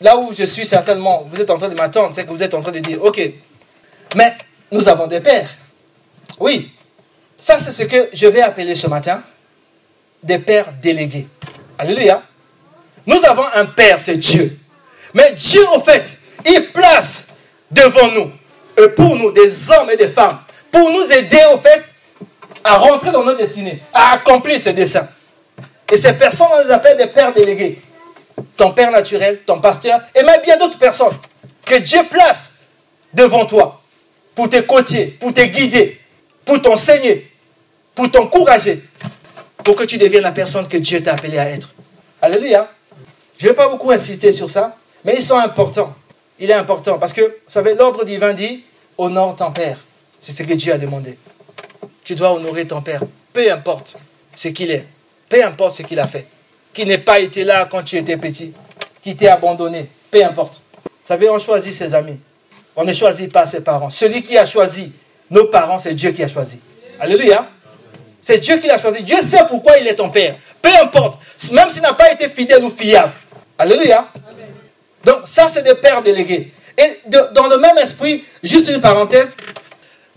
[0.01, 2.53] là où je suis certainement, vous êtes en train de m'attendre, c'est que vous êtes
[2.53, 3.19] en train de dire, ok,
[4.15, 4.33] mais
[4.71, 5.49] nous avons des pères.
[6.39, 6.71] Oui.
[7.39, 9.21] Ça, c'est ce que je vais appeler ce matin
[10.23, 11.27] des pères délégués.
[11.77, 12.21] Alléluia.
[13.05, 14.57] Nous avons un Père, c'est Dieu.
[15.13, 17.27] Mais Dieu, au fait, il place
[17.71, 18.31] devant nous,
[18.77, 20.39] et pour nous, des hommes et des femmes,
[20.71, 21.83] pour nous aider, au fait,
[22.63, 25.07] à rentrer dans notre destinée, à accomplir ses desseins.
[25.91, 27.81] Et ces personnes, on les appelle des pères délégués.
[28.55, 31.17] Ton père naturel, ton pasteur, et même bien d'autres personnes
[31.65, 32.53] que Dieu place
[33.13, 33.81] devant toi
[34.35, 35.99] pour te coacher, pour te guider,
[36.45, 37.31] pour t'enseigner,
[37.95, 38.83] pour t'encourager,
[39.67, 41.71] pour que tu deviennes la personne que Dieu t'a appelé à être.
[42.21, 42.71] Alléluia.
[43.37, 45.93] Je ne vais pas beaucoup insister sur ça, mais ils sont importants.
[46.39, 48.63] Il est important parce que, vous savez, l'ordre divin dit
[48.97, 49.77] honore ton père.
[50.21, 51.17] C'est ce que Dieu a demandé.
[52.05, 53.01] Tu dois honorer ton père,
[53.33, 53.97] peu importe
[54.37, 54.87] ce qu'il est,
[55.27, 56.27] peu importe ce qu'il a fait.
[56.71, 58.53] Qui n'ait pas été là quand tu étais petit,
[59.01, 60.61] qui t'ait abandonné, peu importe.
[60.85, 62.17] Vous savez, on choisit ses amis.
[62.77, 63.89] On ne choisit pas ses parents.
[63.89, 64.93] Celui qui a choisi
[65.29, 66.61] nos parents, c'est Dieu qui a choisi.
[67.01, 67.45] Alléluia.
[68.27, 69.03] C'est Dieu qui l'a choisi.
[69.03, 70.35] Dieu sait pourquoi il est ton père.
[70.61, 71.17] Peu importe.
[71.53, 73.13] Même s'il n'a pas été fidèle ou fiable.
[73.57, 74.05] Alléluia.
[75.05, 76.51] Donc ça, c'est des pères délégués.
[76.77, 79.37] Et dans le même esprit, juste une parenthèse,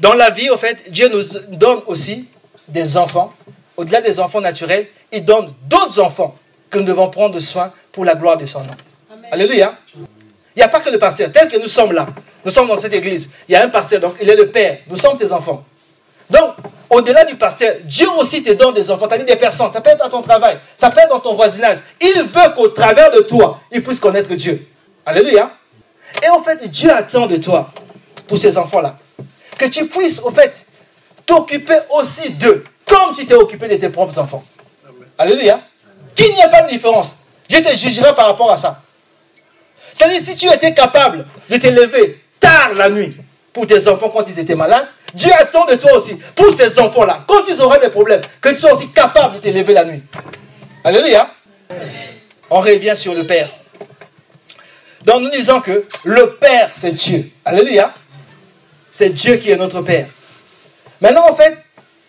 [0.01, 1.23] dans la vie, au fait, Dieu nous
[1.57, 2.29] donne aussi
[2.67, 3.33] des enfants.
[3.77, 6.37] Au-delà des enfants naturels, il donne d'autres enfants
[6.69, 8.75] que nous devons prendre soin pour la gloire de son nom.
[9.31, 9.73] Alléluia.
[9.95, 11.31] Il n'y a pas que le pasteur.
[11.31, 12.09] Tel que nous sommes là,
[12.45, 13.31] nous sommes dans cette église.
[13.49, 14.79] Il y a un pasteur, donc il est le père.
[14.89, 15.65] Nous sommes tes enfants.
[16.31, 16.55] Donc,
[16.89, 19.73] au-delà du pasteur, Dieu aussi te donne des enfants, c'est-à-dire des personnes.
[19.73, 21.79] Ça peut être dans ton travail, ça peut être dans ton voisinage.
[22.01, 24.67] Il veut qu'au travers de toi, il puisse connaître Dieu.
[25.05, 25.51] Alléluia.
[26.23, 27.71] Et en fait, Dieu attend de toi,
[28.27, 28.97] pour ces enfants-là,
[29.59, 30.65] que tu puisses, au fait,
[31.27, 34.43] t'occuper aussi d'eux, comme tu t'es occupé de tes propres enfants.
[35.19, 35.61] Alléluia.
[36.15, 37.17] Qu'il n'y a pas de différence.
[37.49, 38.81] Dieu te jugera par rapport à ça.
[39.95, 43.17] C'est-à-dire, si tu étais capable de te lever tard la nuit
[43.53, 47.25] pour tes enfants quand ils étaient malades, Dieu attend de toi aussi, pour ces enfants-là,
[47.27, 50.03] quand ils auront des problèmes, que tu sois aussi capable de te lever la nuit.
[50.85, 51.31] Alléluia.
[52.51, 53.49] On revient sur le Père.
[55.05, 57.31] Donc nous disons que le Père, c'est Dieu.
[57.45, 57.93] Alléluia.
[58.93, 60.07] C'est Dieu qui est notre Père.
[61.01, 61.65] Maintenant, en fait,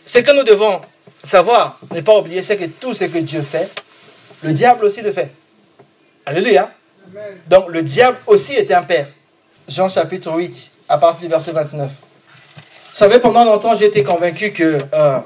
[0.05, 0.81] ce que nous devons
[1.23, 3.69] savoir, ne pas oublier, c'est que tout ce que Dieu fait,
[4.41, 5.31] le diable aussi le fait.
[6.25, 6.71] Alléluia.
[7.47, 9.07] Donc le diable aussi était un Père.
[9.67, 11.89] Jean chapitre 8, à partir du verset 29.
[12.91, 15.19] Vous savez, pendant longtemps, j'ai été convaincu que, euh,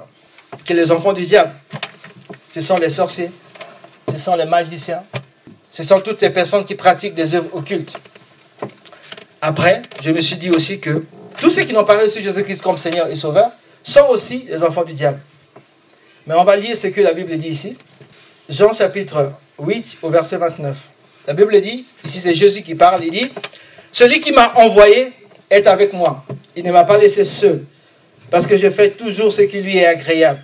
[0.65, 1.51] que les enfants du diable,
[2.51, 3.31] ce sont les sorciers,
[4.11, 5.03] ce sont les magiciens,
[5.71, 7.97] ce sont toutes ces personnes qui pratiquent des œuvres occultes.
[9.41, 11.03] Après, je me suis dit aussi que
[11.39, 13.49] tous ceux qui n'ont pas reçu Jésus-Christ comme Seigneur et Sauveur
[13.83, 15.19] sont aussi les enfants du diable.
[16.27, 17.75] Mais on va lire ce que la Bible dit ici.
[18.47, 20.77] Jean chapitre 8 au verset 29.
[21.27, 23.31] La Bible dit, ici c'est Jésus qui parle, il dit,
[23.91, 25.11] Celui qui m'a envoyé
[25.49, 26.23] est avec moi.
[26.55, 27.63] Il ne m'a pas laissé seul,
[28.31, 30.41] parce que je fais toujours ce qui lui est agréable.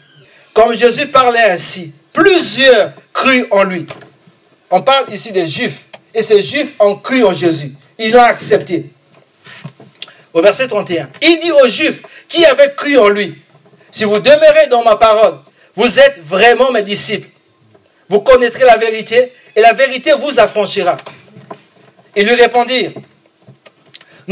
[0.53, 3.85] Comme Jésus parlait ainsi, plusieurs crurent en lui.
[4.69, 5.83] On parle ici des Juifs
[6.13, 7.71] Et ces Juifs ont cru en Jésus.
[7.97, 8.85] Ils l'ont accepté.
[10.33, 13.35] Au verset 31, il dit aux Juifs qui avaient cru en lui,
[13.91, 15.39] si vous demeurez dans ma parole,
[15.75, 17.27] vous êtes vraiment mes disciples.
[18.07, 20.97] Vous connaîtrez la vérité et la vérité vous affranchira.
[22.15, 22.91] Ils lui répondirent,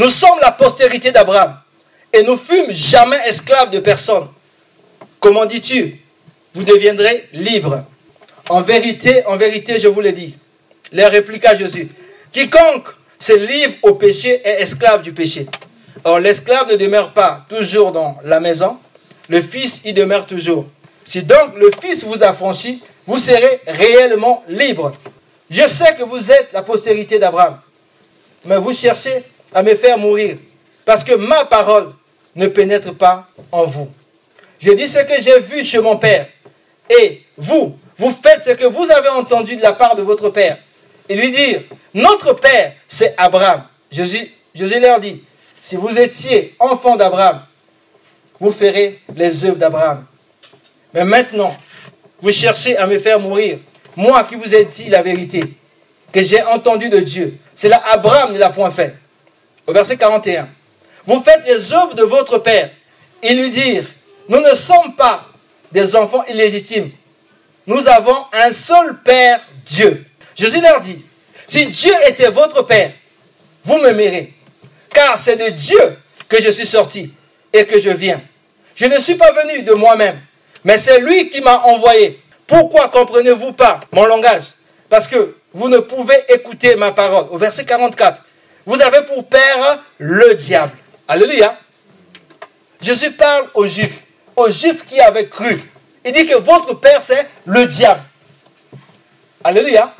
[0.00, 1.54] nous sommes la postérité d'Abraham
[2.14, 4.26] et nous fûmes jamais esclaves de personne.
[5.20, 6.00] Comment dis-tu?
[6.54, 7.84] Vous deviendrez libres.
[8.48, 10.34] En vérité, en vérité, je vous le dis.
[10.92, 11.86] Leur répliqua Jésus.
[12.32, 15.46] Quiconque se livre au péché est esclave du péché.
[16.04, 18.78] Or, l'esclave ne demeure pas toujours dans la maison,
[19.28, 20.64] le Fils y demeure toujours.
[21.04, 24.96] Si donc le Fils vous affranchit, vous serez réellement libre.
[25.50, 27.60] Je sais que vous êtes la postérité d'Abraham,
[28.46, 29.22] mais vous cherchez
[29.54, 30.36] à me faire mourir,
[30.84, 31.92] parce que ma parole
[32.36, 33.88] ne pénètre pas en vous.
[34.60, 36.26] Je dis ce que j'ai vu chez mon Père,
[36.88, 40.58] et vous, vous faites ce que vous avez entendu de la part de votre Père.
[41.08, 41.60] Et lui dire,
[41.94, 43.64] notre Père, c'est Abraham.
[43.90, 44.30] Jésus,
[44.80, 45.22] leur dit,
[45.60, 47.42] si vous étiez enfant d'Abraham,
[48.38, 50.04] vous ferez les œuvres d'Abraham.
[50.94, 51.54] Mais maintenant,
[52.22, 53.58] vous cherchez à me faire mourir.
[53.96, 55.42] Moi qui vous ai dit la vérité,
[56.12, 57.36] que j'ai entendu de Dieu.
[57.54, 58.96] C'est là Abraham ne l'a point fait.
[59.70, 60.48] Au verset 41.
[61.06, 62.70] Vous faites les œuvres de votre père.
[63.22, 63.84] Ils lui dirent,
[64.28, 65.24] nous ne sommes pas
[65.70, 66.90] des enfants illégitimes.
[67.68, 70.04] Nous avons un seul Père, Dieu.
[70.34, 71.00] Jésus leur dit,
[71.46, 72.90] si Dieu était votre Père,
[73.62, 74.34] vous me m'aimerez.
[74.92, 75.96] Car c'est de Dieu
[76.28, 77.12] que je suis sorti
[77.52, 78.20] et que je viens.
[78.74, 80.18] Je ne suis pas venu de moi-même,
[80.64, 82.20] mais c'est lui qui m'a envoyé.
[82.48, 84.42] Pourquoi comprenez-vous pas mon langage?
[84.88, 87.26] Parce que vous ne pouvez écouter ma parole.
[87.30, 88.24] Au verset 44,
[88.70, 90.70] vous avez pour père le diable.
[91.08, 91.56] Alléluia.
[92.80, 94.04] Jésus parle aux Juifs,
[94.36, 95.60] aux Juifs qui avaient cru.
[96.04, 98.00] Il dit que votre père, c'est le diable.
[99.42, 99.92] Alléluia.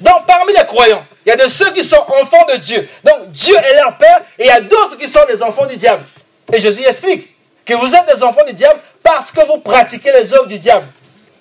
[0.00, 2.86] Donc, parmi les croyants, il y a de ceux qui sont enfants de Dieu.
[3.04, 5.78] Donc, Dieu est leur père et il y a d'autres qui sont des enfants du
[5.78, 6.04] diable.
[6.52, 10.34] Et Jésus explique que vous êtes des enfants du diable parce que vous pratiquez les
[10.34, 10.86] œuvres du diable.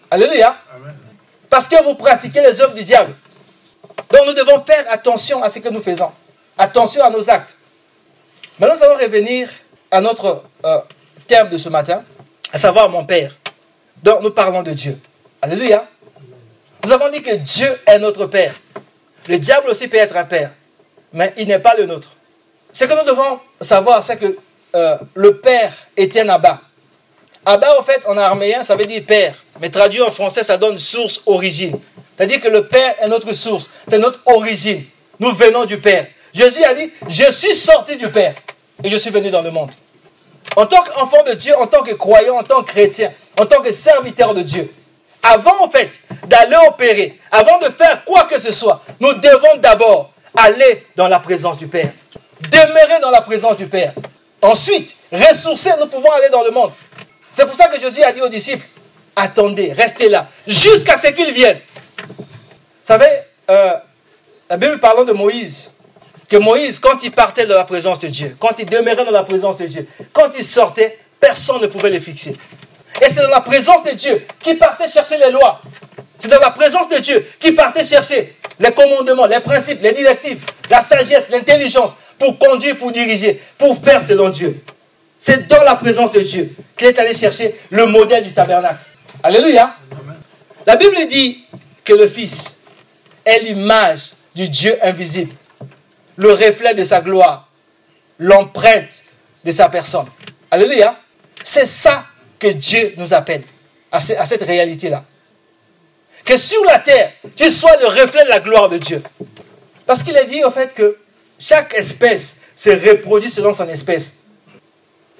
[0.09, 0.55] Alléluia.
[1.49, 3.13] Parce que vous pratiquez les œuvres du diable.
[4.13, 6.09] Donc nous devons faire attention à ce que nous faisons.
[6.57, 7.55] Attention à nos actes.
[8.59, 9.49] Maintenant, nous allons revenir
[9.91, 10.79] à notre euh,
[11.27, 12.03] terme de ce matin,
[12.51, 13.35] à savoir mon Père.
[14.01, 14.97] Donc nous parlons de Dieu.
[15.41, 15.85] Alléluia.
[16.85, 18.53] Nous avons dit que Dieu est notre Père.
[19.27, 20.51] Le diable aussi peut être un Père,
[21.13, 22.11] mais il n'est pas le nôtre.
[22.71, 24.37] Ce que nous devons savoir, c'est que
[24.75, 26.59] euh, le père Étienne Abba.
[27.45, 29.35] Abba, en fait, en arméen, ça veut dire père.
[29.61, 31.77] Mais traduit en français, ça donne source, origine.
[32.17, 33.69] C'est-à-dire que le père est notre source.
[33.87, 34.83] C'est notre origine.
[35.19, 36.07] Nous venons du père.
[36.33, 38.33] Jésus a dit, je suis sorti du père.
[38.83, 39.69] Et je suis venu dans le monde.
[40.55, 43.61] En tant qu'enfant de Dieu, en tant que croyant, en tant que chrétien, en tant
[43.61, 44.71] que serviteur de Dieu,
[45.21, 50.11] avant en fait d'aller opérer, avant de faire quoi que ce soit, nous devons d'abord
[50.37, 51.91] aller dans la présence du Père.
[52.41, 53.93] Demeurer dans la présence du Père.
[54.41, 56.71] Ensuite, ressourcer, nous pouvons aller dans le monde.
[57.31, 58.65] C'est pour ça que Jésus a dit aux disciples,
[59.15, 61.59] attendez, restez là, jusqu'à ce qu'ils viennent.
[62.07, 62.15] Vous
[62.83, 63.07] savez,
[63.49, 63.73] euh,
[64.49, 65.72] la Bible parlant de Moïse,
[66.29, 69.23] que Moïse, quand il partait de la présence de Dieu, quand il demeurait dans la
[69.23, 72.35] présence de Dieu, quand il sortait, personne ne pouvait le fixer.
[73.01, 75.61] Et c'est dans la présence de Dieu qu'il partait chercher les lois.
[76.17, 80.43] C'est dans la présence de Dieu qu'il partait chercher les commandements, les principes, les directives,
[80.69, 84.63] la sagesse, l'intelligence, pour conduire, pour diriger, pour faire selon Dieu.
[85.19, 88.79] C'est dans la présence de Dieu qu'il est allé chercher le modèle du tabernacle.
[89.23, 89.75] Alléluia.
[90.65, 91.43] La Bible dit
[91.83, 92.57] que le Fils
[93.25, 95.33] est l'image du Dieu invisible,
[96.15, 97.49] le reflet de sa gloire,
[98.19, 99.03] l'empreinte
[99.43, 100.07] de sa personne.
[100.51, 100.97] Alléluia.
[101.43, 102.05] C'est ça
[102.39, 103.43] que Dieu nous appelle
[103.91, 105.03] à cette réalité-là.
[106.25, 109.03] Que sur la terre, tu sois le reflet de la gloire de Dieu.
[109.85, 110.97] Parce qu'il a dit au fait que
[111.37, 114.13] chaque espèce se reproduit selon son espèce.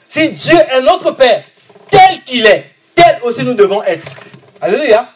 [0.07, 1.43] Si Dieu est notre Père,
[1.89, 4.07] tel qu'il est, tel aussi nous devons être.
[4.61, 5.09] Alléluia.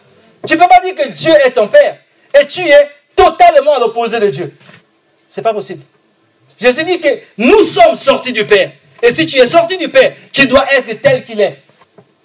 [0.45, 1.97] Tu ne peux pas dire que Dieu est ton Père
[2.39, 4.53] et tu es totalement à l'opposé de Dieu.
[5.29, 5.83] Ce n'est pas possible.
[6.59, 8.71] Jésus dit que nous sommes sortis du Père.
[9.01, 11.61] Et si tu es sorti du Père, tu dois être tel qu'il est.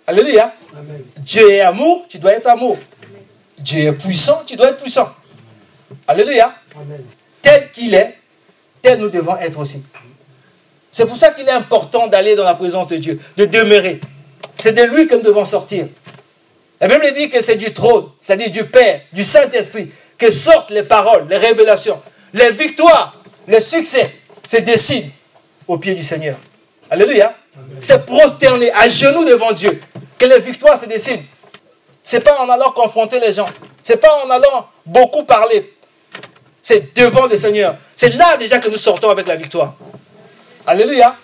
[0.06, 0.54] Alléluia.
[1.18, 2.78] Dieu est amour, tu dois être amour.
[3.58, 5.08] Dieu est puissant, tu dois être puissant.
[6.08, 6.54] Alléluia.
[7.42, 8.16] Tel qu'il est,
[8.80, 9.82] tel nous devons être aussi.
[10.90, 14.00] C'est pour ça qu'il est important d'aller dans la présence de Dieu, de demeurer.
[14.58, 15.86] C'est de lui que nous devons sortir.
[16.80, 20.82] La Bible dit que c'est du trône, c'est-à-dire du Père, du Saint-Esprit, que sortent les
[20.82, 22.00] paroles, les révélations,
[22.32, 24.10] les victoires, les succès
[24.46, 25.08] se décident
[25.68, 26.36] au pied du Seigneur.
[26.90, 27.34] Alléluia.
[27.80, 29.80] C'est prosterner à genoux devant Dieu
[30.18, 31.22] que les victoires se décident.
[32.02, 33.48] C'est pas en allant confronter les gens.
[33.82, 35.72] C'est pas en allant beaucoup parler.
[36.62, 37.76] C'est devant le Seigneur.
[37.94, 39.74] C'est là déjà que nous sortons avec la victoire.
[40.66, 41.16] Alléluia.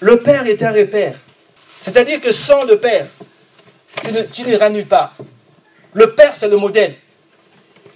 [0.00, 1.14] Le Père est un repère.
[1.80, 3.06] C'est-à-dire que sans le Père,
[4.32, 5.14] tu n'iras nulle part.
[5.92, 6.94] Le Père, c'est le modèle.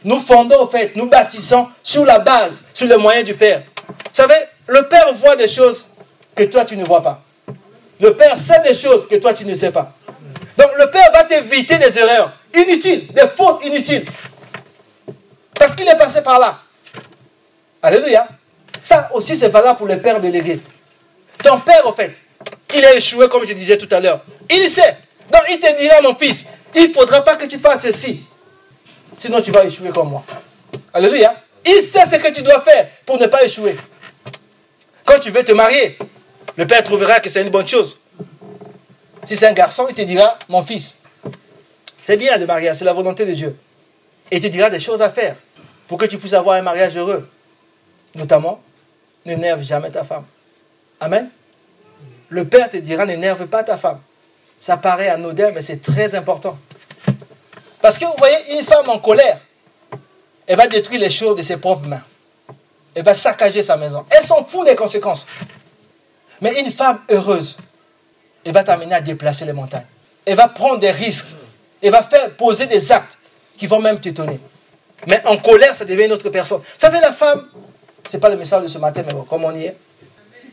[0.07, 3.61] Nous fondons, en fait, nous bâtissons sur la base, sur les moyens du Père.
[3.88, 4.37] Vous savez,
[4.69, 5.88] le Père voit des choses
[6.33, 7.25] que toi, tu ne vois pas.
[8.01, 9.92] Le Père sait des choses que toi, tu ne sais pas.
[10.57, 14.05] Donc, le Père va t'éviter des erreurs inutiles, des fautes inutiles.
[15.59, 16.61] Parce qu'il est passé par là.
[17.83, 18.29] Alléluia.
[18.85, 20.61] Ça aussi, c'est valable pour les pères délégués.
[21.42, 22.14] Ton père, en fait,
[22.77, 24.21] il a échoué, comme je disais tout à l'heure.
[24.51, 24.99] Il sait.
[25.33, 28.25] Donc, il te dira, mon fils, il ne faudra pas que tu fasses ceci.
[29.16, 30.24] Sinon, tu vas échouer comme moi.
[30.92, 31.35] Alléluia.
[31.64, 33.76] Il sait ce que tu dois faire pour ne pas échouer.
[35.05, 35.98] Quand tu veux te marier,
[36.57, 37.98] le père trouvera que c'est une bonne chose.
[39.24, 40.96] Si c'est un garçon, il te dira, mon fils,
[42.00, 43.57] c'est bien de marier, c'est la volonté de Dieu.
[44.31, 45.35] Et il te dira des choses à faire
[45.88, 47.29] pour que tu puisses avoir un mariage heureux.
[48.14, 48.61] Notamment,
[49.24, 50.24] n'énerve jamais ta femme.
[51.00, 51.29] Amen.
[52.29, 54.00] Le père te dira, n'énerve pas ta femme.
[54.61, 56.59] Ça paraît anodin, mais c'est très important.
[57.81, 59.39] Parce que vous voyez, une femme en colère,
[60.47, 62.03] elle va détruire les choses de ses propres mains.
[62.95, 64.05] Elle va saccager sa maison.
[64.11, 65.27] Elle s'en fout des conséquences.
[66.41, 67.57] Mais une femme heureuse,
[68.45, 69.87] elle va t'amener à déplacer les montagnes.
[70.25, 71.29] Elle va prendre des risques.
[71.83, 73.19] Elle va faire poser des actes
[73.57, 74.41] qui vont même t'étonner.
[75.07, 76.59] Mais en colère, ça devient une autre personne.
[76.59, 77.47] Vous savez, la femme,
[78.09, 79.77] ce n'est pas le message de ce matin, mais bon, comme on y est.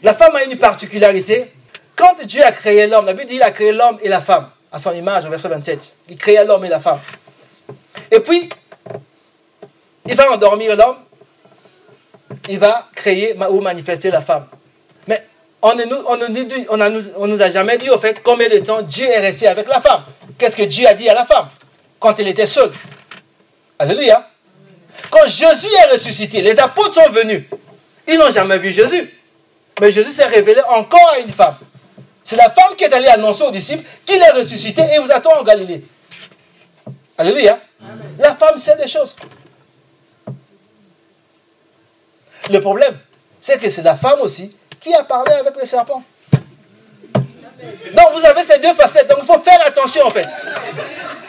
[0.02, 1.52] La femme a une particularité.
[1.96, 4.50] Quand Dieu a créé l'homme, la Bible dit qu'il a créé l'homme et la femme,
[4.74, 5.94] à son image, au verset 27.
[6.10, 7.00] Il créa l'homme et la femme.
[8.12, 8.50] Et puis,
[10.08, 10.98] il va endormir l'homme,
[12.50, 14.48] il va créer ou manifester la femme.
[15.08, 15.24] Mais
[15.62, 16.04] on ne nous,
[17.20, 19.80] on nous a jamais dit, au fait, combien de temps Dieu est resté avec la
[19.80, 20.04] femme.
[20.38, 21.48] Qu'est-ce que Dieu a dit à la femme
[22.00, 22.72] quand elle était seule?
[23.78, 24.28] Alléluia.
[25.10, 27.44] Quand Jésus est ressuscité, les apôtres sont venus.
[28.08, 29.10] Ils n'ont jamais vu Jésus.
[29.80, 31.56] Mais Jésus s'est révélé encore à une femme.
[32.24, 35.38] C'est la femme qui est allée annoncer aux disciples qu'il est ressuscité et vous attend
[35.40, 35.84] en Galilée.
[37.18, 37.60] Alléluia.
[38.20, 39.16] La femme sait des choses.
[42.50, 42.98] Le problème,
[43.40, 46.04] c'est que c'est la femme aussi qui a parlé avec le serpent.
[47.94, 49.10] Donc vous avez ces deux facettes.
[49.10, 50.28] Donc il faut faire attention en fait.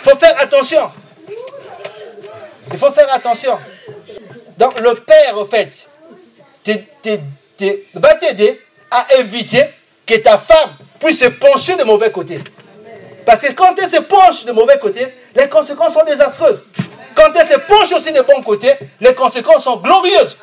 [0.04, 0.90] Il faut faire attention.
[2.72, 3.58] Il faut faire attention.
[4.58, 5.88] Donc le père, en fait,
[7.94, 9.64] va t'aider à éviter
[10.06, 12.40] que ta femme puisse se pencher de mauvais côté.
[13.24, 16.64] Parce que quand elle se penche de mauvais côté, les conséquences sont désastreuses.
[17.14, 20.36] Quand elle se penche aussi de bon côté, les conséquences sont glorieuses.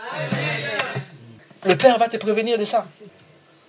[1.65, 2.85] Le Père va te prévenir de ça.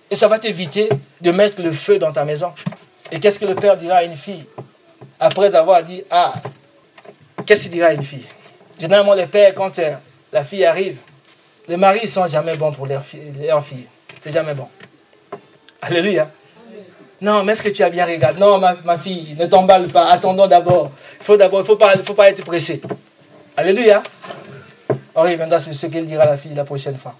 [0.09, 0.89] Et ça va t'éviter
[1.21, 2.53] de mettre le feu dans ta maison.
[3.11, 4.45] Et qu'est-ce que le Père dira à une fille
[5.19, 6.33] Après avoir dit, ah,
[7.45, 8.25] qu'est-ce qu'il dira à une fille?
[8.79, 9.79] Généralement, les pères, quand
[10.31, 10.97] la fille arrive,
[11.67, 12.87] les maris ne sont jamais bons pour.
[12.87, 13.87] Leur fille.
[14.21, 14.67] C'est jamais bon.
[15.85, 16.29] Alléluia.
[17.19, 18.39] Non, mais est-ce que tu as bien regardé?
[18.39, 20.05] Non, ma, fille, ne t'emballe pas.
[20.05, 20.91] Attendons d'abord.
[21.19, 22.81] Il faut d'abord, il faut pas, faut pas être pressé.
[23.57, 24.01] Alléluia.
[25.13, 27.15] On reviendra sur ce qu'il dira à la fille la prochaine fois.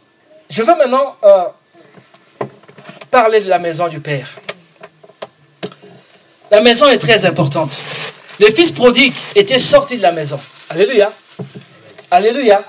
[0.49, 2.45] Je veux maintenant euh,
[3.11, 4.27] parler de la maison du Père.
[6.49, 7.71] La maison est très importante.
[8.39, 10.39] Le fils prodigue était sorti de la maison.
[10.69, 11.11] Alléluia.
[12.11, 12.63] Alléluia.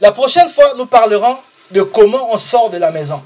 [0.00, 1.36] La prochaine fois, nous parlerons
[1.72, 3.22] de comment on sort de la maison.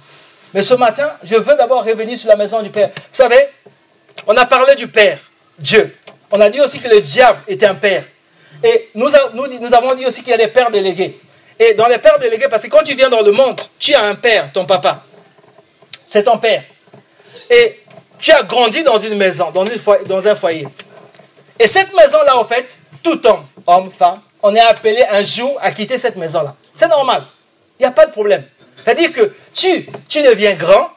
[0.57, 2.89] Mais ce matin, je veux d'abord revenir sur la maison du Père.
[2.89, 3.37] Vous savez,
[4.27, 5.19] on a parlé du Père,
[5.59, 5.95] Dieu.
[6.31, 8.03] On a dit aussi que le diable était un Père.
[8.65, 11.21] Et nous, avons dit aussi qu'il y a des pères délégués.
[11.59, 14.03] Et dans les pères délégués, parce que quand tu viens dans le monde, tu as
[14.05, 15.05] un père, ton papa.
[16.07, 16.63] C'est ton père.
[17.51, 17.83] Et
[18.19, 20.67] tu as grandi dans une maison, dans un foyer.
[21.59, 25.71] Et cette maison-là, en fait, tout homme, homme, femme, on est appelé un jour à
[25.71, 26.55] quitter cette maison-là.
[26.75, 27.25] C'est normal.
[27.79, 28.43] Il n'y a pas de problème.
[28.87, 30.91] C'est-à-dire que tu, tu deviens grand.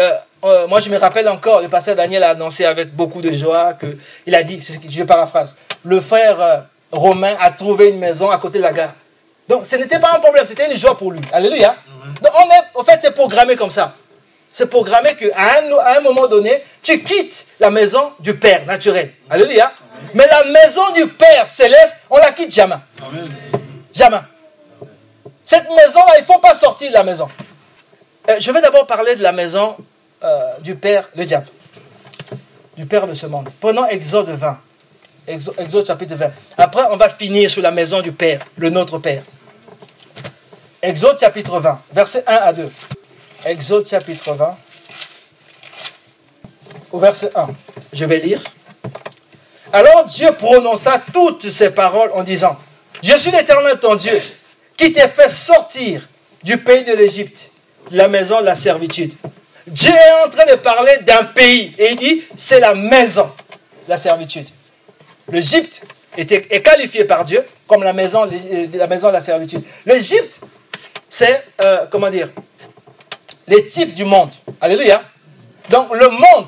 [0.00, 0.10] Euh,
[0.44, 3.74] euh, moi, je me rappelle encore, le pasteur Daniel a annoncé avec beaucoup de joie
[3.74, 3.86] que
[4.26, 6.56] il a dit, je paraphrase, le frère euh,
[6.90, 8.92] Romain a trouvé une maison à côté de la gare.
[9.48, 11.20] Donc, ce n'était pas un problème, c'était une joie pour lui.
[11.32, 11.76] Alléluia.
[12.20, 13.94] Donc, on est, en fait, c'est programmé comme ça.
[14.50, 16.50] C'est programmé qu'à un, à un moment donné,
[16.82, 19.12] tu quittes la maison du Père naturel.
[19.30, 19.72] Alléluia.
[20.14, 22.74] Mais la maison du Père céleste, on la quitte jamais.
[23.94, 24.18] Jamais.
[25.46, 27.28] Cette maison-là, il ne faut pas sortir de la maison.
[28.28, 29.76] Euh, je vais d'abord parler de la maison
[30.24, 31.46] euh, du Père, le diable.
[32.76, 33.48] Du Père de ce monde.
[33.60, 34.58] Prenons Exode 20.
[35.28, 36.26] Exode, chapitre 20.
[36.58, 39.22] Après, on va finir sur la maison du Père, le Notre Père.
[40.82, 42.70] Exode chapitre 20, versets 1 à 2.
[43.44, 44.56] Exode chapitre 20,
[46.92, 47.48] au verset 1.
[47.92, 48.40] Je vais lire.
[49.72, 52.56] Alors Dieu prononça toutes ces paroles en disant,
[53.02, 54.20] Je suis l'Éternel ton Dieu
[54.76, 56.06] qui t'a fait sortir
[56.42, 57.50] du pays de l'Égypte,
[57.90, 59.12] la maison de la servitude.
[59.66, 63.24] Dieu est en train de parler d'un pays et il dit c'est la maison
[63.86, 64.46] de la servitude.
[65.30, 65.82] L'Égypte
[66.16, 68.28] est qualifié par Dieu comme la maison,
[68.72, 69.62] la maison de la servitude.
[69.84, 70.40] L'Égypte,
[71.08, 72.28] c'est, euh, comment dire,
[73.48, 74.30] les types du monde.
[74.60, 75.02] Alléluia.
[75.70, 76.46] Donc le monde,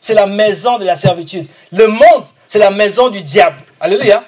[0.00, 1.46] c'est la maison de la servitude.
[1.72, 3.56] Le monde, c'est la maison du diable.
[3.80, 4.24] Alléluia.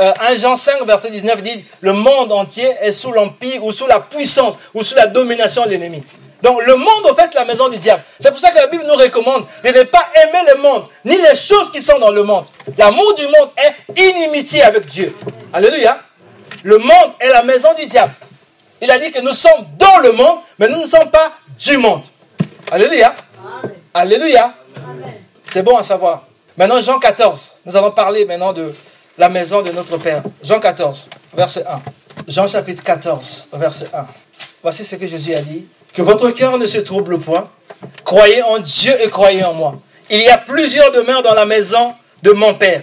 [0.00, 3.86] Euh, 1 Jean 5, verset 19 dit, le monde entier est sous l'empire ou sous
[3.86, 6.02] la puissance ou sous la domination de l'ennemi.
[6.42, 8.02] Donc le monde, en fait, la maison du diable.
[8.20, 11.16] C'est pour ça que la Bible nous recommande de ne pas aimer le monde, ni
[11.16, 12.44] les choses qui sont dans le monde.
[12.76, 15.16] L'amour du monde est inimitié avec Dieu.
[15.52, 15.98] Alléluia.
[16.62, 18.12] Le monde est la maison du diable.
[18.82, 21.78] Il a dit que nous sommes dans le monde, mais nous ne sommes pas du
[21.78, 22.02] monde.
[22.70, 23.14] Alléluia.
[23.94, 24.52] Alléluia.
[25.46, 26.24] C'est bon à savoir.
[26.56, 27.58] Maintenant, Jean 14.
[27.64, 28.70] Nous allons parler maintenant de
[29.18, 30.22] la maison de notre Père.
[30.42, 31.82] Jean 14, verset 1.
[32.28, 34.06] Jean chapitre 14, verset 1.
[34.62, 35.66] Voici ce que Jésus a dit.
[35.92, 37.48] Que votre cœur ne se trouble point.
[38.04, 39.80] Croyez en Dieu et croyez en moi.
[40.10, 42.82] Il y a plusieurs demeures dans la maison de mon Père.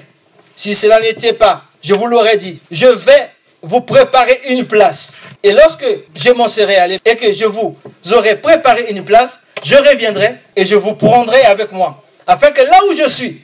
[0.55, 2.59] Si cela n'était pas, je vous l'aurais dit.
[2.71, 3.29] Je vais
[3.61, 5.11] vous préparer une place.
[5.43, 7.77] Et lorsque je m'en serai allé et que je vous
[8.13, 12.03] aurai préparé une place, je reviendrai et je vous prendrai avec moi.
[12.25, 13.41] Afin que là où je suis,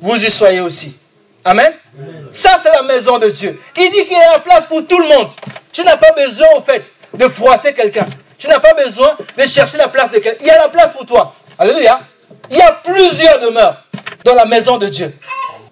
[0.00, 0.94] vous y soyez aussi.
[1.44, 1.72] Amen.
[2.32, 3.60] Ça, c'est la maison de Dieu.
[3.76, 5.28] Il dit qu'il y a la place pour tout le monde.
[5.72, 8.06] Tu n'as pas besoin, au fait, de froisser quelqu'un.
[8.38, 10.38] Tu n'as pas besoin de chercher la place de quelqu'un.
[10.40, 11.34] Il y a la place pour toi.
[11.58, 12.00] Alléluia.
[12.50, 13.76] Il y a plusieurs demeures
[14.24, 15.12] dans la maison de Dieu.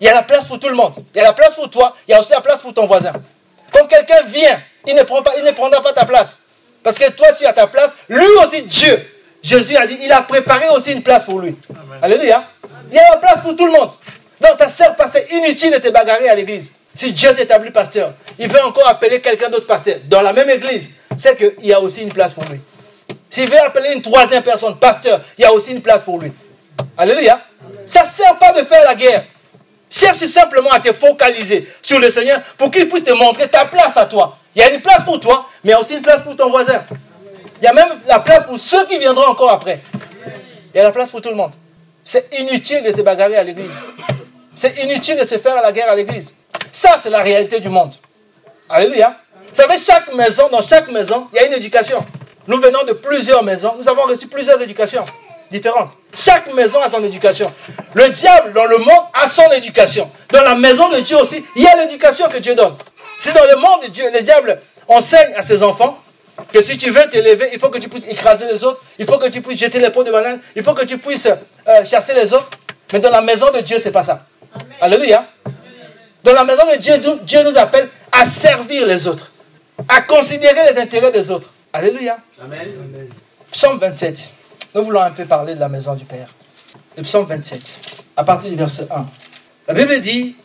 [0.00, 0.94] Il y a la place pour tout le monde.
[1.14, 1.94] Il y a la place pour toi.
[2.08, 3.12] Il y a aussi la place pour ton voisin.
[3.72, 6.38] Quand quelqu'un vient, il ne, prend pas, il ne prendra pas ta place.
[6.82, 7.90] Parce que toi, tu as ta place.
[8.08, 8.98] Lui aussi, Dieu.
[9.42, 11.56] Jésus a dit, il a préparé aussi une place pour lui.
[12.02, 12.44] Alléluia.
[12.90, 13.90] Il y a la place pour tout le monde.
[14.40, 16.72] Donc ça sert pas, c'est inutile de te bagarrer à l'église.
[16.94, 20.90] Si Dieu t'établit pasteur, il veut encore appeler quelqu'un d'autre pasteur dans la même église,
[21.16, 22.60] c'est qu'il y a aussi une place pour lui.
[23.28, 26.32] S'il veut appeler une troisième personne pasteur, il y a aussi une place pour lui.
[26.96, 27.40] Alléluia.
[27.86, 29.22] Ça ne sert pas de faire la guerre.
[29.88, 33.96] Cherche simplement à te focaliser sur le Seigneur pour qu'il puisse te montrer ta place
[33.96, 34.38] à toi.
[34.54, 36.36] Il y a une place pour toi, mais il y a aussi une place pour
[36.36, 36.82] ton voisin.
[37.60, 39.80] Il y a même la place pour ceux qui viendront encore après.
[40.74, 41.52] Il y a la place pour tout le monde.
[42.04, 43.80] C'est inutile de se bagarrer à l'église.
[44.60, 46.34] C'est inutile de se faire la guerre à l'église.
[46.70, 47.94] Ça, c'est la réalité du monde.
[48.68, 49.16] Alléluia.
[49.48, 52.04] Vous savez, chaque maison, dans chaque maison, il y a une éducation.
[52.46, 53.74] Nous venons de plusieurs maisons.
[53.78, 55.02] Nous avons reçu plusieurs éducations
[55.50, 55.88] différentes.
[56.14, 57.50] Chaque maison a son éducation.
[57.94, 60.10] Le diable, dans le monde, a son éducation.
[60.30, 62.76] Dans la maison de Dieu aussi, il y a l'éducation que Dieu donne.
[63.18, 65.98] Si dans le monde de Dieu, le diable enseigne à ses enfants
[66.52, 69.16] que si tu veux t'élever, il faut que tu puisses écraser les autres, il faut
[69.16, 72.12] que tu puisses jeter les pots de banane, il faut que tu puisses euh, chasser
[72.12, 72.50] les autres.
[72.92, 74.26] Mais dans la maison de Dieu, c'est pas ça.
[74.80, 75.26] Alléluia.
[76.24, 79.30] Dans la maison de Dieu, Dieu nous appelle à servir les autres,
[79.88, 81.50] à considérer les intérêts des autres.
[81.72, 82.18] Alléluia.
[82.42, 82.68] Amen.
[83.52, 84.20] Psaume 27.
[84.74, 86.28] Nous voulons un peu parler de la maison du Père.
[86.96, 87.60] Le psaume 27,
[88.16, 89.06] à partir du verset 1.
[89.68, 90.36] La Bible dit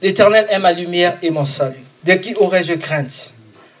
[0.00, 1.76] L'Éternel est ma lumière et mon salut.
[2.04, 3.32] De qui aurais-je crainte?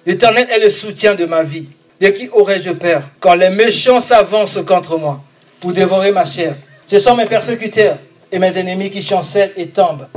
[0.06, 1.68] L'Éternel est le soutien de ma vie.
[2.00, 3.02] De qui aurais-je peur?
[3.20, 5.22] Quand les méchants s'avancent contre moi
[5.60, 6.54] pour dévorer ma chair.
[6.86, 7.96] Ce sont mes persécuteurs
[8.32, 10.08] et mes ennemis qui chancellent et tombent.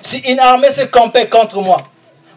[0.00, 1.82] Si une armée se campait contre moi,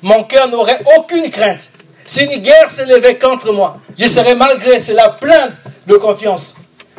[0.01, 1.70] mon cœur n'aurait aucune crainte.
[2.05, 5.49] Si une guerre s'élevait contre moi, je serais malgré cela plein
[5.88, 6.55] de confiance.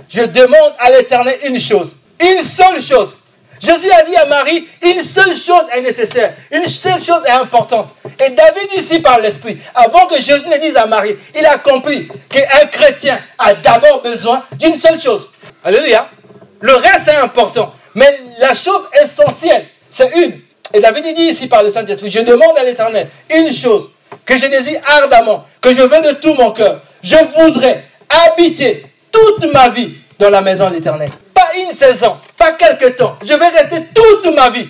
[0.09, 3.17] Je demande à l'Éternel une chose, une seule chose.
[3.61, 7.95] Jésus a dit à Marie, une seule chose est nécessaire, une seule chose est importante.
[8.05, 12.09] Et David ici par l'Esprit, avant que Jésus ne dise à Marie, il a compris
[12.29, 15.31] qu'un chrétien a d'abord besoin d'une seule chose.
[15.63, 16.09] Alléluia.
[16.61, 17.75] Le reste est important.
[17.95, 20.33] Mais la chose essentielle, c'est une.
[20.73, 23.91] Et David dit ici par le Saint-Esprit, je demande à l'Éternel une chose
[24.25, 26.81] que je désire ardemment, que je veux de tout mon cœur.
[27.03, 31.11] Je voudrais habiter toute ma vie dans la maison de l'Éternel.
[31.33, 33.17] Pas une saison, pas quelques temps.
[33.23, 34.67] Je vais rester toute ma vie,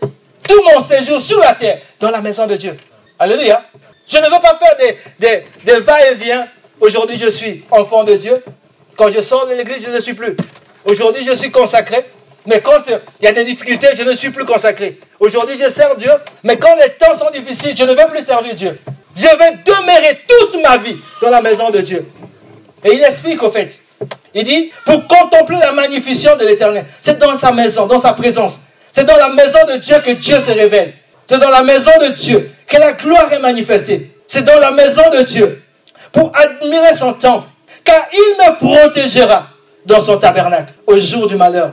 [0.00, 2.76] tout mon séjour sur la terre, dans la maison de Dieu.
[3.18, 3.62] Alléluia.
[4.06, 6.46] Je ne veux pas faire des, des, des va-et-vient.
[6.80, 8.42] Aujourd'hui, je suis enfant de Dieu.
[8.96, 10.36] Quand je sors de l'église, je ne suis plus.
[10.84, 12.04] Aujourd'hui, je suis consacré.
[12.48, 12.82] Mais quand
[13.20, 14.98] il y a des difficultés, je ne suis plus consacré.
[15.20, 16.10] Aujourd'hui, je sers Dieu,
[16.44, 18.78] mais quand les temps sont difficiles, je ne vais plus servir Dieu.
[19.14, 22.06] Je vais demeurer toute ma vie dans la maison de Dieu.
[22.84, 23.78] Et il explique au fait.
[24.34, 26.86] Il dit, pour contempler la magnificence de l'éternel.
[27.02, 28.60] C'est dans sa maison, dans sa présence.
[28.92, 30.94] C'est dans la maison de Dieu que Dieu se révèle.
[31.28, 34.10] C'est dans la maison de Dieu que la gloire est manifestée.
[34.26, 35.62] C'est dans la maison de Dieu
[36.12, 37.46] pour admirer son temple.
[37.84, 39.46] Car il me protégera
[39.84, 41.72] dans son tabernacle au jour du malheur.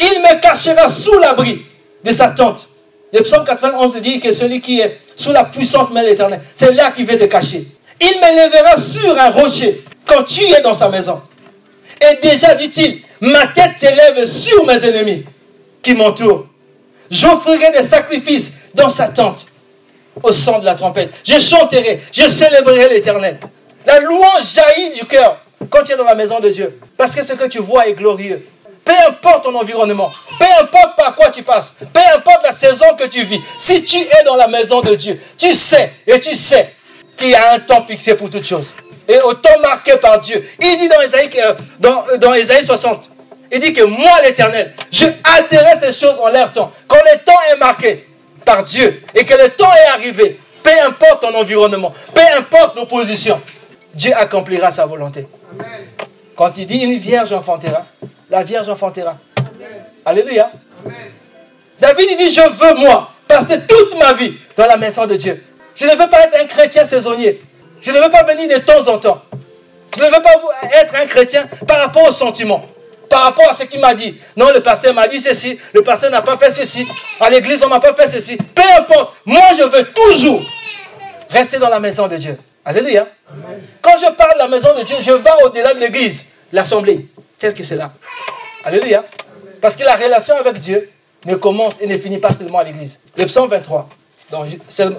[0.00, 1.60] Il me cachera sous l'abri
[2.04, 2.68] de sa tente.
[3.12, 6.40] Le psaume 91 dit que celui qui est sous la puissante main de l'Éternel.
[6.54, 7.66] C'est là qu'il veut te cacher.
[8.00, 11.20] Il m'élèvera sur un rocher quand tu es dans sa maison.
[12.00, 15.24] Et déjà, dit-il, ma tête s'élève sur mes ennemis
[15.82, 16.46] qui m'entourent.
[17.10, 19.46] J'offrirai des sacrifices dans sa tente
[20.22, 21.12] au son de la trompette.
[21.24, 23.38] Je chanterai, je célébrerai l'Éternel.
[23.86, 25.38] La louange jaillit du cœur
[25.70, 26.78] quand tu es dans la maison de Dieu.
[26.96, 28.44] Parce que ce que tu vois est glorieux.
[28.86, 33.04] Peu importe ton environnement, peu importe par quoi tu passes, peu importe la saison que
[33.06, 36.72] tu vis, si tu es dans la maison de Dieu, tu sais et tu sais
[37.16, 38.74] qu'il y a un temps fixé pour toutes choses.
[39.08, 40.40] Et au temps marqué par Dieu.
[40.60, 41.28] Il dit dans Ésaïe,
[41.80, 42.32] dans, dans
[42.64, 43.10] 60,
[43.52, 45.06] il dit que moi l'Éternel, je
[45.36, 46.70] alterai ces choses en leur temps.
[46.86, 48.06] Quand le temps est marqué
[48.44, 52.86] par Dieu et que le temps est arrivé, peu importe ton environnement, peu importe nos
[52.86, 53.40] positions,
[53.94, 55.26] Dieu accomplira sa volonté.
[56.36, 57.84] Quand il dit une vierge enfantera,
[58.30, 59.16] la vierge enfantera.
[60.04, 60.50] Alléluia.
[61.80, 65.42] David il dit, je veux moi passer toute ma vie dans la maison de Dieu.
[65.74, 67.40] Je ne veux pas être un chrétien saisonnier.
[67.80, 69.22] Je ne veux pas venir de temps en temps.
[69.94, 70.34] Je ne veux pas
[70.80, 72.64] être un chrétien par rapport aux sentiments,
[73.08, 74.18] par rapport à ce qu'il m'a dit.
[74.36, 76.86] Non, le pasteur m'a dit ceci, le pasteur n'a pas fait ceci,
[77.20, 78.36] à l'église on m'a pas fait ceci.
[78.36, 80.40] Peu importe, moi je veux toujours
[81.30, 82.36] rester dans la maison de Dieu.
[82.64, 83.06] Alléluia.
[83.80, 87.06] Quand je parle de la maison de Dieu, je vais au-delà de l'église, l'assemblée,
[87.38, 87.92] tel que c'est là.
[88.64, 89.04] Alléluia.
[89.60, 90.90] Parce que la relation avec Dieu
[91.24, 93.00] ne commence et ne finit pas seulement à l'église.
[93.16, 93.88] Le psaume 23,
[94.30, 94.46] donc,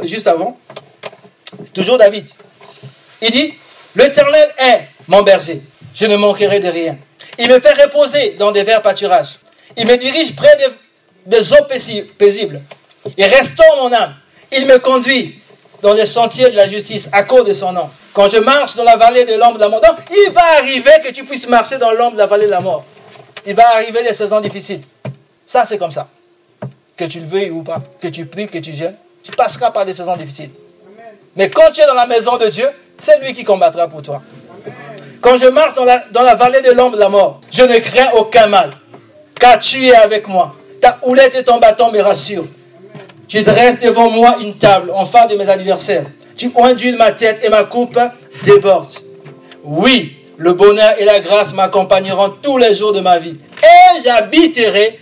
[0.03, 0.57] juste avant,
[1.73, 2.27] toujours David.
[3.21, 3.53] Il dit,
[3.95, 5.61] l'Éternel est mon berger,
[5.93, 6.97] je ne manquerai de rien.
[7.39, 9.39] Il me fait reposer dans des verts pâturages.
[9.77, 10.57] Il me dirige près
[11.25, 11.65] des eaux
[12.17, 12.61] paisibles.
[13.17, 14.13] Et restant mon âme,
[14.51, 15.39] il me conduit
[15.82, 17.89] dans les sentiers de la justice à cause de son nom.
[18.13, 21.11] Quand je marche dans la vallée de l'ombre de la mort, il va arriver que
[21.11, 22.84] tu puisses marcher dans l'ombre de la vallée de la mort.
[23.45, 24.82] Il va arriver des saisons difficiles.
[25.45, 26.07] Ça, c'est comme ça.
[26.95, 29.86] Que tu le veuilles ou pas, que tu pries, que tu gênes, tu passeras par
[29.86, 30.49] des saisons difficiles.
[31.36, 32.67] Mais quand tu es dans la maison de Dieu,
[32.99, 34.21] c'est lui qui combattra pour toi.
[35.21, 37.78] Quand je marche dans la, dans la vallée de l'ombre de la mort, je ne
[37.78, 38.71] crains aucun mal,
[39.39, 40.55] car tu es avec moi.
[40.82, 42.45] Ta houlette et ton bâton me rassurent.
[43.28, 46.05] Tu dresses devant moi une table en face de mes adversaires.
[46.38, 47.99] Tu ondules ma tête et ma coupe
[48.43, 48.89] déborde.
[49.63, 53.36] Oui, le bonheur et la grâce m'accompagneront tous les jours de ma vie.
[53.63, 54.99] Et j'habiterai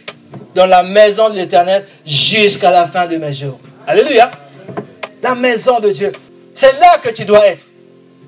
[0.56, 3.60] dans la maison de l'Éternel jusqu'à la fin de mes jours.
[3.86, 4.32] Alléluia.
[5.22, 6.12] La maison de Dieu.
[6.54, 7.66] C'est là que tu dois être.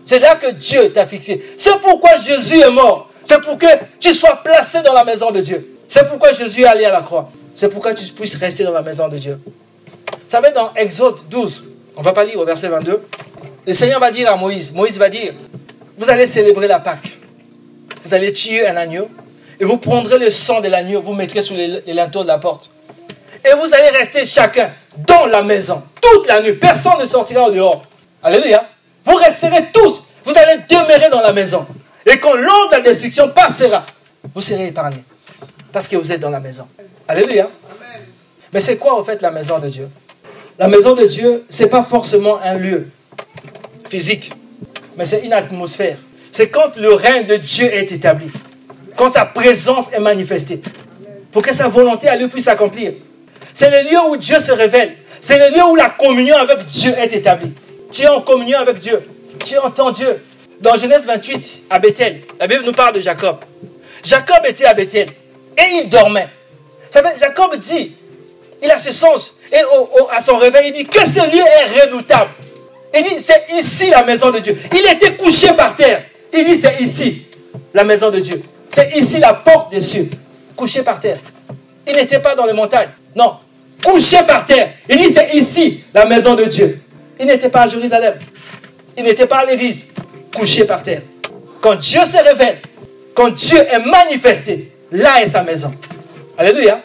[0.05, 1.43] C'est là que Dieu t'a fixé.
[1.57, 3.09] C'est pourquoi Jésus est mort.
[3.23, 3.67] C'est pour que
[3.99, 5.75] tu sois placé dans la maison de Dieu.
[5.87, 7.31] C'est pourquoi Jésus est allé à la croix.
[7.55, 9.39] C'est pourquoi tu puisses rester dans la maison de Dieu.
[10.11, 11.63] Vous savez, dans Exode 12,
[11.95, 13.01] on va pas lire au verset 22,
[13.65, 15.33] le Seigneur va dire à Moïse, Moïse va dire,
[15.97, 17.17] vous allez célébrer la Pâque.
[18.05, 19.09] Vous allez tuer un agneau
[19.59, 22.69] et vous prendrez le sang de l'agneau, vous mettrez sous les, linteaux de la porte.
[23.43, 26.53] Et vous allez rester chacun dans la maison toute la nuit.
[26.53, 27.83] Personne ne sortira au dehors.
[28.23, 28.63] Alléluia.
[29.05, 30.03] Vous resterez tous.
[30.25, 31.65] Vous allez demeurer dans la maison.
[32.05, 33.85] Et quand l'ordre de la destruction passera,
[34.33, 35.03] vous serez épargnés.
[35.71, 36.67] Parce que vous êtes dans la maison.
[37.07, 37.49] Alléluia.
[38.53, 39.89] Mais c'est quoi en fait la maison de Dieu?
[40.59, 42.87] La maison de Dieu, ce n'est pas forcément un lieu
[43.89, 44.31] physique,
[44.97, 45.97] mais c'est une atmosphère.
[46.31, 48.31] C'est quand le règne de Dieu est établi,
[48.95, 50.61] quand sa présence est manifestée,
[51.31, 52.93] pour que sa volonté à lui puisse s'accomplir.
[53.53, 54.95] C'est le lieu où Dieu se révèle.
[55.21, 57.53] C'est le lieu où la communion avec Dieu est établie.
[57.91, 59.01] Tu es en communion avec Dieu.
[59.43, 60.23] Tu entends Dieu.
[60.61, 63.37] Dans Genèse 28, à Bethel, la Bible nous parle de Jacob.
[64.03, 65.07] Jacob était à Bethel
[65.57, 66.27] et il dormait.
[67.19, 67.95] Jacob dit,
[68.61, 69.35] il a ce sens.
[69.51, 69.57] Et
[70.15, 72.31] à son réveil, il dit que ce lieu est redoutable.
[72.95, 74.57] Il dit, c'est ici la maison de Dieu.
[74.71, 76.01] Il était couché par terre.
[76.33, 77.25] Il dit, c'est ici
[77.73, 78.41] la maison de Dieu.
[78.69, 80.09] C'est ici la porte des cieux.
[80.55, 81.19] Couché par terre.
[81.87, 82.89] Il n'était pas dans les montagnes.
[83.15, 83.37] Non.
[83.83, 84.69] Couché par terre.
[84.89, 86.81] Il dit, c'est ici la maison de Dieu.
[87.19, 88.15] Il n'était pas à Jérusalem.
[88.97, 89.85] Il n'était pas à l'église.
[90.35, 91.01] Couché par terre.
[91.61, 92.57] Quand Dieu se révèle,
[93.13, 95.73] quand Dieu est manifesté, là est sa maison.
[96.37, 96.79] Alléluia.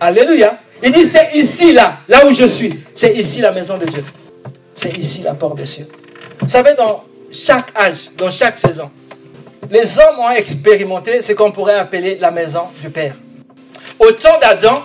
[0.00, 0.58] Alléluia.
[0.82, 2.78] Il dit, c'est ici, là, là où je suis.
[2.94, 4.04] C'est ici la maison de Dieu.
[4.74, 5.86] C'est ici la porte des cieux.
[6.40, 8.90] Vous savez, dans chaque âge, dans chaque saison,
[9.70, 13.14] les hommes ont expérimenté ce qu'on pourrait appeler la maison du Père.
[13.98, 14.82] Au temps d'Adam,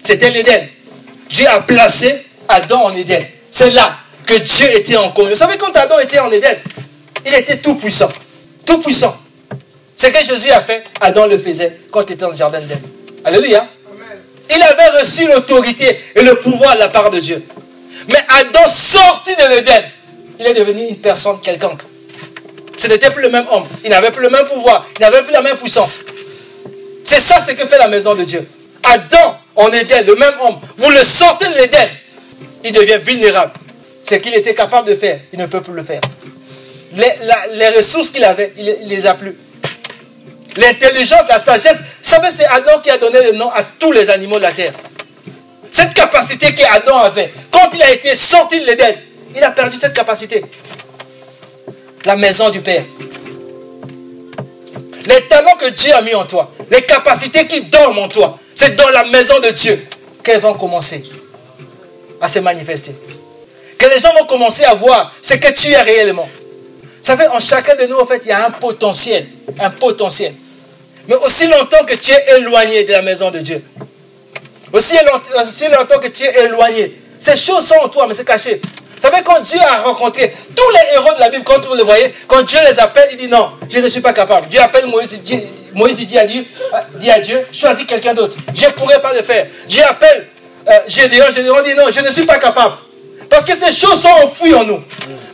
[0.00, 0.62] c'était l'Éden.
[1.30, 3.24] Dieu a placé Adam en Éden.
[3.50, 3.96] C'est là
[4.26, 5.34] que Dieu était en communion.
[5.34, 6.56] Vous savez, quand Adam était en Éden,
[7.26, 8.10] il était tout puissant.
[8.66, 9.16] Tout puissant.
[9.96, 12.80] Ce que Jésus a fait, Adam le faisait quand il était dans le jardin d'Éden.
[13.24, 13.66] Alléluia.
[14.50, 17.42] Il avait reçu l'autorité et le pouvoir de la part de Dieu.
[18.08, 19.82] Mais Adam sorti de l'Éden,
[20.40, 21.82] il est devenu une personne quelconque.
[22.76, 23.64] Ce n'était plus le même homme.
[23.84, 24.86] Il n'avait plus le même pouvoir.
[24.98, 26.00] Il n'avait plus la même puissance.
[27.04, 28.46] C'est ça ce que fait la maison de Dieu.
[28.82, 31.88] Adam en Éden, le même homme, vous le sortez de l'Éden.
[32.64, 33.52] il devient vulnérable.
[34.04, 36.00] Ce qu'il était capable de faire, il ne peut plus le faire.
[36.92, 39.36] Les, ressources qu'il avait, il ne les a plus.
[40.56, 44.08] L'intelligence, la sagesse, vous savez, c'est Adam qui a donné le nom à tous les
[44.10, 44.72] animaux de la terre.
[45.72, 48.94] Cette capacité qu'Adam avait, quand il a été sorti de l'Éden,
[49.34, 50.44] il a perdu cette capacité.
[52.04, 52.84] La maison du Père.
[55.06, 58.76] Les talents que Dieu a mis en toi, les capacités qui dorment en toi, c'est
[58.76, 59.84] dans la maison de Dieu
[60.22, 61.04] qu'elles vont commencer
[62.20, 62.94] à se manifester.
[63.76, 66.28] Que les gens vont commencer à voir ce que tu es réellement.
[67.04, 69.26] Vous savez, en chacun de nous, en fait, il y a un potentiel.
[69.60, 70.32] Un potentiel.
[71.08, 73.62] Mais aussi longtemps que tu es éloigné de la maison de Dieu,
[74.74, 74.96] aussi,
[75.70, 78.60] longtemps que tu es éloigné, ces choses sont en toi, mais c'est caché.
[78.60, 81.84] Vous savez, quand Dieu a rencontré tous les héros de la Bible, quand vous le
[81.84, 84.48] voyez, quand Dieu les appelle, il dit non, je ne suis pas capable.
[84.48, 85.20] Dieu appelle Moïse,
[85.74, 86.44] Moïse dit à Dieu,
[86.94, 88.36] dit à Dieu choisis quelqu'un d'autre.
[88.54, 89.46] Je ne pourrais pas le faire.
[89.68, 90.26] Dieu appelle
[90.68, 92.74] euh, Gédéon, Gédéon dit non, je ne suis pas capable.
[93.28, 94.82] Parce que ces choses sont enfouies en nous.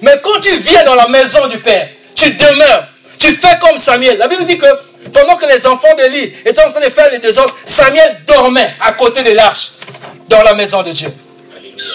[0.03, 2.85] Mais quand tu viens dans la maison du Père, tu demeures,
[3.19, 4.19] tu fais comme Samuel.
[4.19, 4.67] La Bible dit que
[5.13, 8.93] pendant que les enfants d'Élie étaient en train de faire les désordres, Samuel dormait à
[8.93, 9.73] côté de l'arche
[10.29, 11.13] dans la maison de Dieu.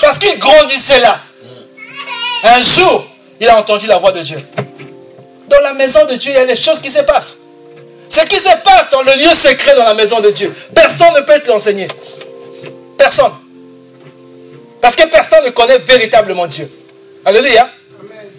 [0.02, 1.20] Parce qu'il grandissait là.
[2.44, 3.06] Un jour,
[3.40, 4.40] il a entendu la voix de Dieu.
[5.50, 7.38] Dans la maison de Dieu, il y a des choses qui se passent.
[8.10, 11.22] Ce qui se passe dans le lieu secret dans la maison de Dieu, personne ne
[11.22, 11.88] peut te l'enseigner.
[12.98, 13.32] Personne.
[14.82, 16.70] Parce que personne ne connaît véritablement Dieu.
[17.26, 17.70] Alléluia.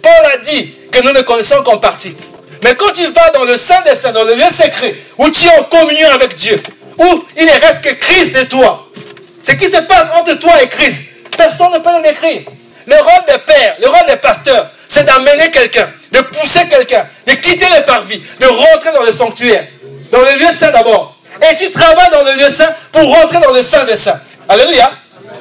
[0.01, 2.15] Paul a dit que nous ne connaissons qu'en partie.
[2.63, 5.45] Mais quand tu vas dans le Saint des Saints, dans le lieu secret, où tu
[5.45, 6.61] es en communion avec Dieu,
[6.97, 8.89] où il ne reste que Christ et toi,
[9.41, 11.05] ce qui se passe entre toi et Christ,
[11.37, 12.41] personne ne peut le décrire.
[12.87, 17.33] Le rôle des pères, le rôle des pasteurs, c'est d'amener quelqu'un, de pousser quelqu'un, de
[17.33, 19.65] quitter le parvis, de rentrer dans le sanctuaire,
[20.11, 21.15] dans le lieu saint d'abord.
[21.41, 24.19] Et tu travailles dans le lieu saint pour rentrer dans le Saint des Saints.
[24.49, 24.89] Alléluia.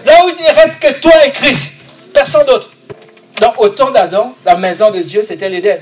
[0.04, 1.72] Là où il ne reste que toi et Christ,
[2.12, 2.70] personne d'autre.
[3.40, 5.78] Dans au temps d'Adam, la maison de Dieu, c'était l'Éden.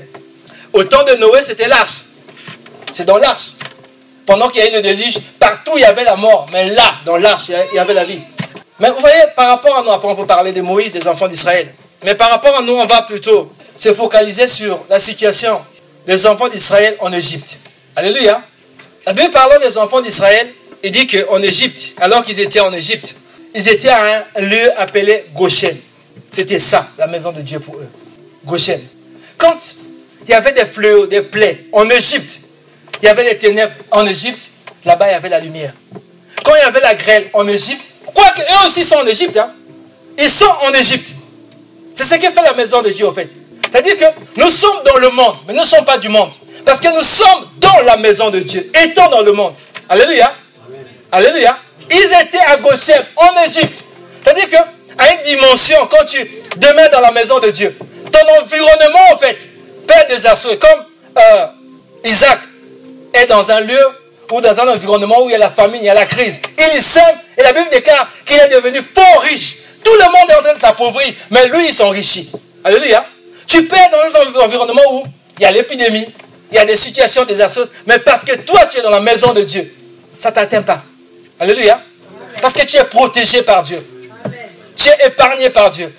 [0.73, 2.01] Au temps de Noé, c'était l'arche.
[2.91, 3.51] C'est dans l'arche.
[4.25, 6.47] Pendant qu'il y a eu le déluge, partout il y avait la mort.
[6.51, 8.19] Mais là, dans l'arche, il y avait la vie.
[8.79, 11.27] Mais vous voyez, par rapport à nous, après on peut parler de Moïse, des enfants
[11.27, 11.73] d'Israël.
[12.03, 15.59] Mais par rapport à nous, on va plutôt se focaliser sur la situation
[16.05, 17.57] des enfants d'Israël en Égypte.
[17.95, 18.41] Alléluia.
[19.05, 20.51] La Bible parlant des enfants d'Israël,
[20.83, 23.15] il dit qu'en Égypte, alors qu'ils étaient en Égypte,
[23.53, 25.75] ils étaient à un lieu appelé Goshen.
[26.31, 27.89] C'était ça, la maison de Dieu pour eux.
[28.45, 28.81] Goshen.
[29.37, 29.57] Quand
[30.27, 32.39] il y avait des fléaux, des plaies en Égypte,
[33.01, 34.49] il y avait des ténèbres en Égypte,
[34.85, 35.73] là-bas il y avait la lumière.
[36.43, 39.51] Quand il y avait la grêle en Égypte, quoique eux aussi sont en Égypte, hein,
[40.17, 41.09] ils sont en Égypte.
[41.93, 43.35] C'est ce que fait la maison de Dieu, en fait.
[43.71, 46.29] C'est-à-dire que nous sommes dans le monde, mais nous ne sommes pas du monde.
[46.65, 49.53] Parce que nous sommes dans la maison de Dieu, étant dans le monde.
[49.89, 50.33] Alléluia.
[51.11, 51.57] Alléluia.
[51.89, 53.83] Ils étaient à Goshen, en Égypte.
[54.23, 54.65] C'est-à-dire qu'à
[55.13, 56.17] une dimension, quand tu
[56.57, 57.75] demeures dans la maison de Dieu,
[58.11, 59.37] ton environnement, en fait,
[59.85, 60.55] perd des assauts.
[60.57, 60.85] Comme
[61.17, 61.45] euh,
[62.03, 62.39] Isaac
[63.13, 63.87] est dans un lieu
[64.31, 66.41] ou dans un environnement où il y a la famine, il y a la crise.
[66.57, 69.57] Il sème et la Bible déclare qu'il est devenu fort riche.
[69.83, 72.31] Tout le monde est en train de s'appauvrir, mais lui, il s'enrichit.
[72.63, 73.05] Alléluia.
[73.47, 75.03] Tu perds dans un environnement où
[75.37, 76.07] il y a l'épidémie,
[76.51, 79.33] il y a des situations désastreuses, mais parce que toi, tu es dans la maison
[79.33, 79.71] de Dieu,
[80.17, 80.81] ça ne t'atteint pas.
[81.39, 81.79] Alléluia.
[82.41, 83.85] Parce que tu es protégé par Dieu.
[84.75, 85.93] Tu es épargné par Dieu.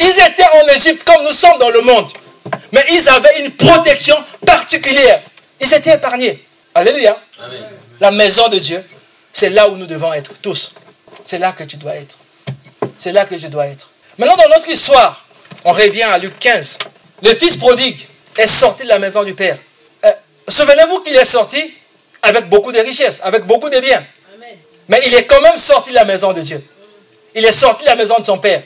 [0.00, 2.10] Ils étaient en Égypte comme nous sommes dans le monde.
[2.72, 4.16] Mais ils avaient une protection
[4.46, 5.20] particulière.
[5.60, 6.42] Ils étaient épargnés.
[6.74, 7.16] Alléluia.
[8.00, 8.82] La maison de Dieu,
[9.32, 10.72] c'est là où nous devons être tous.
[11.24, 12.18] C'est là que tu dois être.
[12.96, 13.88] C'est là que je dois être.
[14.18, 15.24] Maintenant, dans notre histoire,
[15.64, 16.78] on revient à Luc 15.
[17.22, 17.96] Le fils prodigue
[18.36, 19.56] est sorti de la maison du Père.
[20.04, 20.12] Euh,
[20.48, 21.72] souvenez-vous qu'il est sorti
[22.22, 24.02] avec beaucoup de richesses, avec beaucoup de biens.
[24.88, 26.62] Mais il est quand même sorti de la maison de Dieu.
[27.34, 28.60] Il est sorti de la maison de son Père.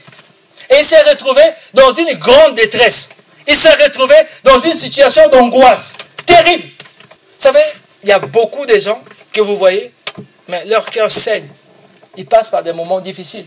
[0.71, 1.43] Et il s'est retrouvé
[1.75, 3.11] dans une grande détresse.
[3.47, 5.95] Il s'est retrouvé dans une situation d'angoisse
[6.27, 6.65] terrible.
[6.65, 7.61] Vous savez,
[8.03, 9.01] il y a beaucoup de gens
[9.33, 9.93] que vous voyez,
[10.49, 11.47] mais leur cœur saigne.
[12.17, 13.45] Ils passent par des moments difficiles.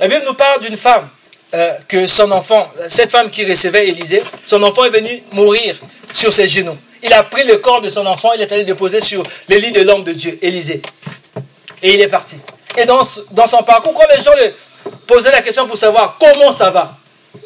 [0.00, 1.08] La Bible nous parle d'une femme
[1.54, 5.76] euh, que son enfant, cette femme qui recevait Élisée, son enfant est venu mourir
[6.12, 6.76] sur ses genoux.
[7.02, 9.72] Il a pris le corps de son enfant, il est allé déposer sur le lit
[9.72, 10.80] de l'homme de Dieu, Élisée.
[11.82, 12.36] Et il est parti.
[12.78, 13.02] Et dans,
[13.32, 16.96] dans son parcours, quand les gens lui posaient la question pour savoir comment ça va,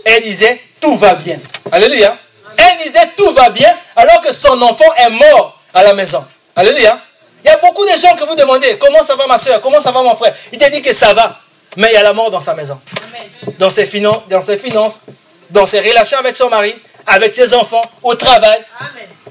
[0.05, 1.39] elle disait tout va bien.
[1.73, 2.17] Alléluia.
[2.57, 6.25] Elle disait tout va bien alors que son enfant est mort à la maison.
[6.55, 6.99] Alléluia.
[7.45, 9.79] Il y a beaucoup de gens que vous demandez comment ça va ma soeur, comment
[9.79, 10.35] ça va mon frère?
[10.53, 11.39] Il te dit que ça va,
[11.77, 12.81] mais il y a la mort dans sa maison.
[13.59, 15.03] Dans ses, finances, dans ses finances,
[15.51, 16.75] dans ses relations avec son mari,
[17.07, 18.59] avec ses enfants, au travail.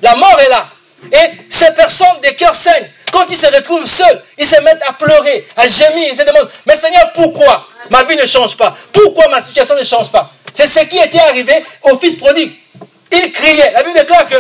[0.02, 0.68] La mort est là.
[1.12, 2.90] Et ces personnes des cœurs saignent.
[3.12, 6.50] quand ils se retrouvent seuls, ils se mettent à pleurer, à gémir, ils se demandent,
[6.66, 7.68] mais Seigneur, pourquoi?
[7.90, 10.32] Ma vie ne change pas Pourquoi ma situation ne change pas?
[10.56, 11.54] C'est ce qui était arrivé
[11.84, 12.54] au fils prodigue.
[13.12, 13.72] Il criait.
[13.74, 14.36] La Bible déclare que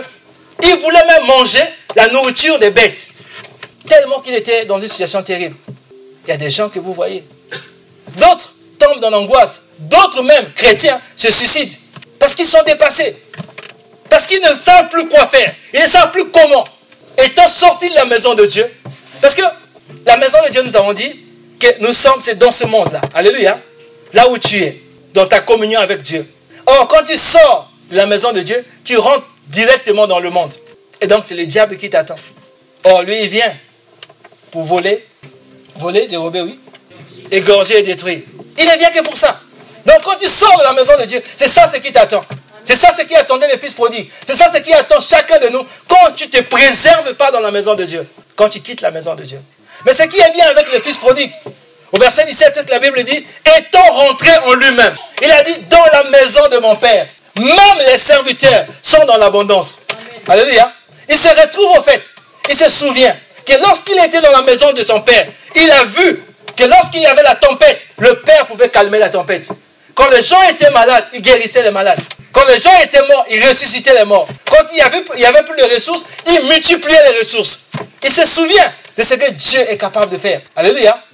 [0.63, 1.61] il voulait même manger
[1.95, 3.07] la nourriture des bêtes.
[3.87, 5.55] Tellement qu'il était dans une situation terrible.
[6.25, 7.23] Il y a des gens que vous voyez.
[8.17, 9.63] D'autres tombent dans l'angoisse.
[9.77, 11.75] D'autres même, chrétiens, se suicident.
[12.17, 13.15] Parce qu'ils sont dépassés.
[14.09, 15.53] Parce qu'ils ne savent plus quoi faire.
[15.73, 16.65] Ils ne savent plus comment.
[17.17, 18.65] Étant sortis de la maison de Dieu.
[19.21, 19.43] Parce que
[20.05, 21.19] la maison de Dieu, nous avons dit
[21.59, 23.01] que nous sommes, c'est dans ce monde-là.
[23.13, 23.59] Alléluia.
[24.13, 24.81] Là où tu es,
[25.15, 26.29] dans ta communion avec Dieu.
[26.67, 30.51] Or, quand tu sors de la maison de Dieu, tu rentres directement dans le monde.
[31.01, 32.17] Et donc, c'est le diable qui t'attend.
[32.83, 33.51] Or, lui, il vient
[34.51, 35.03] pour voler,
[35.77, 36.59] voler, dérober, oui,
[37.31, 38.21] égorger et détruire.
[38.57, 39.39] Il ne vient que pour ça.
[39.85, 42.23] Donc, quand tu sors de la maison de Dieu, c'est ça ce qui t'attend.
[42.63, 44.07] C'est ça ce qui attendait les fils prodiges.
[44.25, 47.39] C'est ça ce qui attend chacun de nous quand tu ne te préserves pas dans
[47.39, 48.05] la maison de Dieu.
[48.35, 49.39] Quand tu quittes la maison de Dieu.
[49.85, 51.31] Mais ce qui est bien avec le fils prodigue,
[51.95, 53.25] au verset 17, la Bible dit,
[53.57, 57.97] étant rentré en lui-même, il a dit, dans la maison de mon Père, même les
[57.97, 59.79] serviteurs sont dans l'abondance.
[60.27, 60.71] Alléluia.
[61.07, 62.01] Il se retrouve au fait,
[62.49, 63.15] il se souvient
[63.45, 65.25] que lorsqu'il était dans la maison de son Père,
[65.55, 66.21] il a vu
[66.57, 69.47] que lorsqu'il y avait la tempête, le Père pouvait calmer la tempête.
[69.93, 71.99] Quand les gens étaient malades, il guérissait les malades.
[72.33, 74.27] Quand les gens étaient morts, il ressuscitait les morts.
[74.49, 77.59] Quand il y avait, il y avait plus de ressources, il multipliait les ressources.
[78.03, 80.41] Il se souvient de ce que Dieu est capable de faire.
[80.55, 81.04] Alléluia.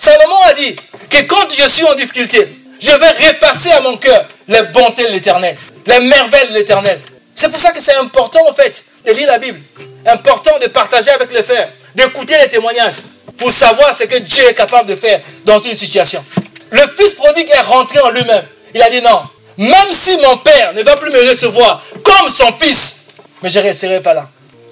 [0.00, 0.74] Salomon a dit
[1.10, 2.48] que quand je suis en difficulté,
[2.80, 5.54] je vais repasser à mon cœur les bontés de l'éternel,
[5.86, 6.98] les merveilles de l'éternel.
[7.34, 9.60] C'est pour ça que c'est important, en fait, de lire la Bible.
[10.06, 12.94] Important de partager avec les frères, d'écouter les témoignages
[13.36, 16.24] pour savoir ce que Dieu est capable de faire dans une situation.
[16.70, 18.44] Le fils prodigue est rentré en lui-même.
[18.74, 19.20] Il a dit non,
[19.58, 22.96] même si mon père ne va plus me recevoir comme son fils,
[23.42, 24.26] mais je ne resterai pas là.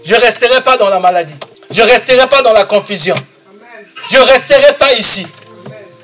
[0.07, 1.35] Je ne resterai pas dans la maladie.
[1.71, 3.15] Je ne resterai pas dans la confusion.
[4.11, 5.27] Je ne resterai pas ici.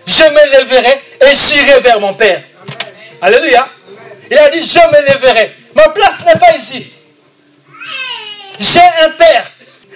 [0.07, 2.43] Je me lèverai et j'irai vers mon Père.
[3.23, 3.69] Alléluia.
[4.31, 5.55] Il a dit, je me lèverai.
[5.75, 6.93] Ma place n'est pas ici.
[8.61, 9.51] J'ai un Père.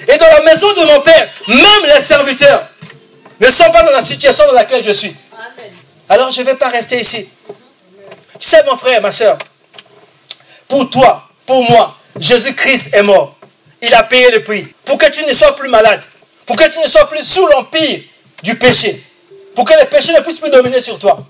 [0.07, 2.62] Et dans la maison de mon Père, même les serviteurs
[3.40, 5.14] ne sont pas dans la situation dans laquelle je suis.
[6.09, 7.28] Alors je ne vais pas rester ici.
[8.38, 9.36] Tu sais, mon frère, ma soeur,
[10.68, 13.36] pour toi, pour moi, Jésus-Christ est mort.
[13.82, 14.66] Il a payé le prix.
[14.84, 16.03] Pour que tu ne sois plus malade.
[16.49, 18.01] Pour que tu ne sois plus sous l'empire
[18.42, 18.99] du péché.
[19.55, 21.22] Pour que le péché ne puisse plus dominer sur toi.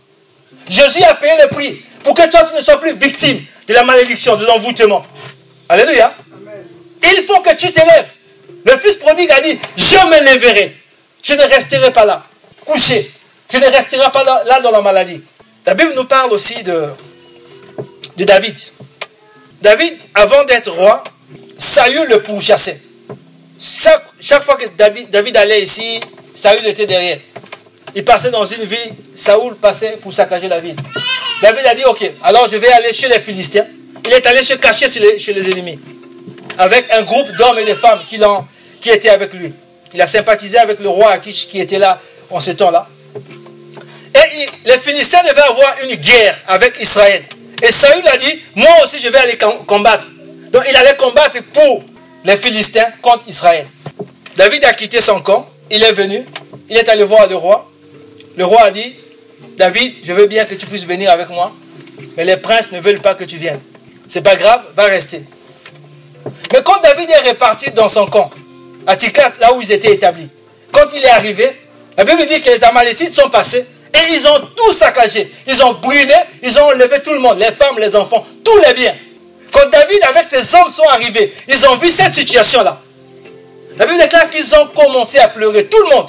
[0.69, 1.77] Jésus a payé le prix.
[2.05, 5.05] Pour que toi, tu ne sois plus victime de la malédiction, de l'envoûtement.
[5.69, 6.15] Alléluia.
[7.03, 8.13] Il faut que tu t'élèves.
[8.65, 10.77] Le fils prodigue a dit, je me lèverai.
[11.25, 12.23] Je ne resterai pas là,
[12.65, 13.11] couché.
[13.53, 15.21] Je ne resterai pas là, dans la maladie.
[15.67, 16.91] La Bible nous parle aussi de,
[18.17, 18.57] de David.
[19.63, 21.03] David, avant d'être roi,
[21.59, 22.81] Saül le pourchassait.
[23.59, 26.01] Chaque, chaque fois que David, David allait ici,
[26.35, 27.19] Saül était derrière.
[27.95, 30.77] Il passait dans une ville, Saül passait pour saccager la ville.
[31.43, 33.67] David a dit, ok, alors je vais aller chez les Philistins.
[34.05, 35.79] Il est allé se cacher chez les, chez ennemis.
[36.59, 38.21] Avec un groupe d'hommes et de femmes qui,
[38.81, 39.53] qui étaient avec lui.
[39.93, 42.01] Il a sympathisé avec le roi Akish qui était là
[42.31, 42.87] en ce temps-là.
[44.15, 47.25] Et les Philistins devaient avoir une guerre avec Israël.
[47.63, 50.07] Et Saül a dit, moi aussi je vais aller combattre.
[50.53, 51.85] Donc il allait combattre pour
[52.25, 53.67] les Philistins contre Israël.
[54.37, 56.25] David a quitté son camp, il est venu,
[56.71, 57.71] il est allé voir le roi.
[58.37, 58.95] Le roi a dit,
[59.57, 61.53] David, je veux bien que tu puisses venir avec moi,
[62.17, 63.61] mais les princes ne veulent pas que tu viennes.
[64.09, 65.23] C'est pas grave, va rester.
[66.53, 68.31] Mais quand David est reparti dans son camp,
[68.87, 70.29] à Tiklat, là où ils étaient établis,
[70.73, 71.51] quand il est arrivé,
[71.97, 75.31] la Bible dit que les Amalécites sont passés et ils ont tout saccagé.
[75.47, 78.75] Ils ont brûlé, ils ont enlevé tout le monde, les femmes, les enfants, tous les
[78.75, 78.95] biens.
[79.53, 82.81] Quand David avec ses hommes sont arrivés, ils ont vu cette situation-là.
[83.77, 86.09] La Bible déclare qu'ils ont commencé à pleurer, tout le monde.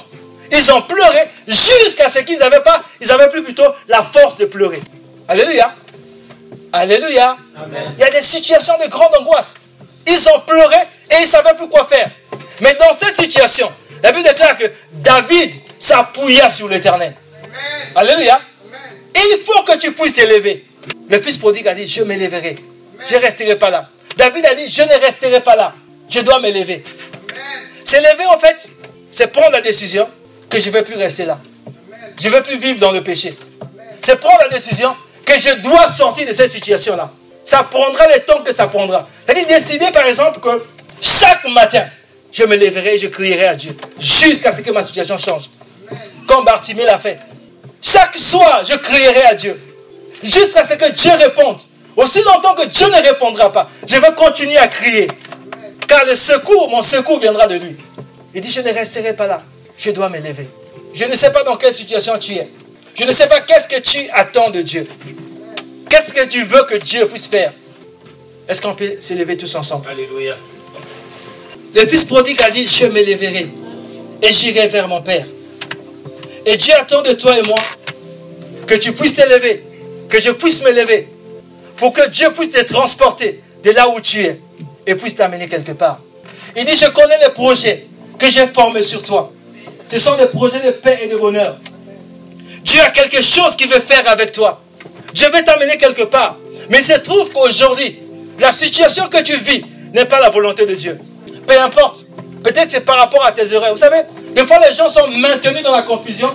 [0.50, 4.46] Ils ont pleuré jusqu'à ce qu'ils n'avaient pas, ils n'avaient plus plutôt la force de
[4.46, 4.80] pleurer.
[5.28, 5.72] Alléluia.
[6.72, 7.36] Alléluia.
[7.96, 9.54] Il y a des situations de grande angoisse.
[10.06, 10.76] Ils ont pleuré
[11.10, 12.08] et ils ne savaient plus quoi faire.
[12.60, 13.70] Mais dans cette situation,
[14.02, 17.14] la Bible déclare que David s'appuya sur l'éternel.
[17.94, 18.40] Alléluia.
[19.14, 20.64] Il faut que tu puisses t'élever.
[21.08, 22.56] Le fils prodigue a dit, je m'élèverai.
[23.08, 23.88] Je ne resterai pas là.
[24.16, 25.74] David a dit, je ne resterai pas là.
[26.08, 26.84] Je dois m'élever.
[27.84, 28.68] S'élever, en fait,
[29.10, 30.08] c'est prendre la décision
[30.48, 31.38] que je ne vais plus rester là.
[32.20, 33.34] Je ne vais plus vivre dans le péché.
[34.02, 34.94] C'est prendre la décision
[35.24, 37.10] que je dois sortir de cette situation-là.
[37.44, 39.08] Ça prendra le temps que ça prendra.
[39.24, 40.62] C'est-à-dire décider, par exemple, que
[41.00, 41.84] chaque matin,
[42.32, 45.50] je me lèverai et je crierai à Dieu jusqu'à ce que ma situation change.
[46.26, 47.18] Comme Bartimée l'a fait.
[47.82, 49.58] Chaque soir, je crierai à Dieu
[50.22, 51.58] jusqu'à ce que Dieu réponde.
[52.00, 55.06] Aussi longtemps que Dieu ne répondra pas, je vais continuer à crier.
[55.86, 57.76] Car le secours, mon secours viendra de lui.
[58.34, 59.42] Il dit, je ne resterai pas là.
[59.76, 60.48] Je dois m'élever.
[60.94, 62.48] Je ne sais pas dans quelle situation tu es.
[62.94, 64.88] Je ne sais pas qu'est-ce que tu attends de Dieu.
[65.90, 67.52] Qu'est-ce que tu veux que Dieu puisse faire?
[68.48, 69.86] Est-ce qu'on peut s'élever tous ensemble?
[69.90, 70.36] Alléluia.
[71.74, 73.46] Le fils prodigue a dit, je m'élèverai
[74.22, 75.26] et j'irai vers mon Père.
[76.46, 77.58] Et Dieu attend de toi et moi
[78.66, 79.62] que tu puisses t'élever,
[80.08, 81.09] que je puisse m'élever,
[81.80, 84.38] pour que Dieu puisse te transporter de là où tu es
[84.86, 85.98] et puisse t'amener quelque part.
[86.54, 87.86] Il dit, je connais les projets
[88.18, 89.32] que j'ai formés sur toi.
[89.86, 91.56] Ce sont des projets de paix et de bonheur.
[92.62, 94.62] Dieu a quelque chose qu'il veut faire avec toi.
[95.14, 96.36] Dieu veut t'amener quelque part.
[96.68, 97.98] Mais il se trouve qu'aujourd'hui,
[98.38, 99.64] la situation que tu vis
[99.94, 100.98] n'est pas la volonté de Dieu.
[101.46, 102.04] Peu importe.
[102.44, 103.72] Peut-être c'est par rapport à tes erreurs.
[103.72, 104.02] Vous savez,
[104.34, 106.30] des fois les gens sont maintenus dans la confusion.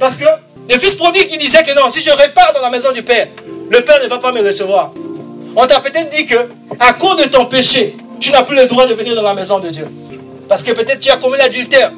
[0.00, 0.24] Parce que
[0.68, 3.28] le fils prodigue, il disait que non, si je répare dans la maison du Père,
[3.70, 4.92] le Père ne va pas me recevoir.
[5.56, 6.36] On t'a peut-être dit que,
[6.80, 9.58] à cause de ton péché, tu n'as plus le droit de venir dans la maison
[9.58, 9.86] de Dieu.
[10.48, 11.92] Parce que peut-être tu as commis l'adultère.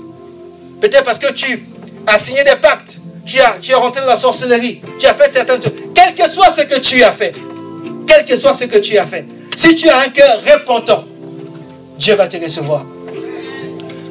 [0.81, 1.67] Peut-être parce que tu
[2.07, 2.97] as signé des pactes.
[3.25, 4.81] Tu as, tu rentré dans la sorcellerie.
[4.99, 5.73] Tu as fait certaines choses.
[5.95, 7.35] Quel que soit ce que tu as fait.
[8.07, 9.27] Quel que soit ce que tu as fait.
[9.57, 11.05] Si tu as un cœur repentant,
[11.99, 12.85] Dieu va te recevoir.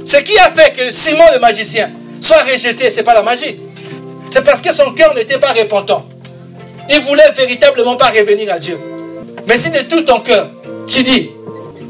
[0.05, 1.89] Ce qui a fait que Simon le magicien
[2.19, 3.59] soit rejeté, ce n'est pas la magie.
[4.31, 6.05] C'est parce que son cœur n'était pas repentant.
[6.89, 8.77] Il voulait véritablement pas revenir à Dieu.
[9.47, 10.49] Mais si de tout ton cœur,
[10.87, 11.29] tu dis,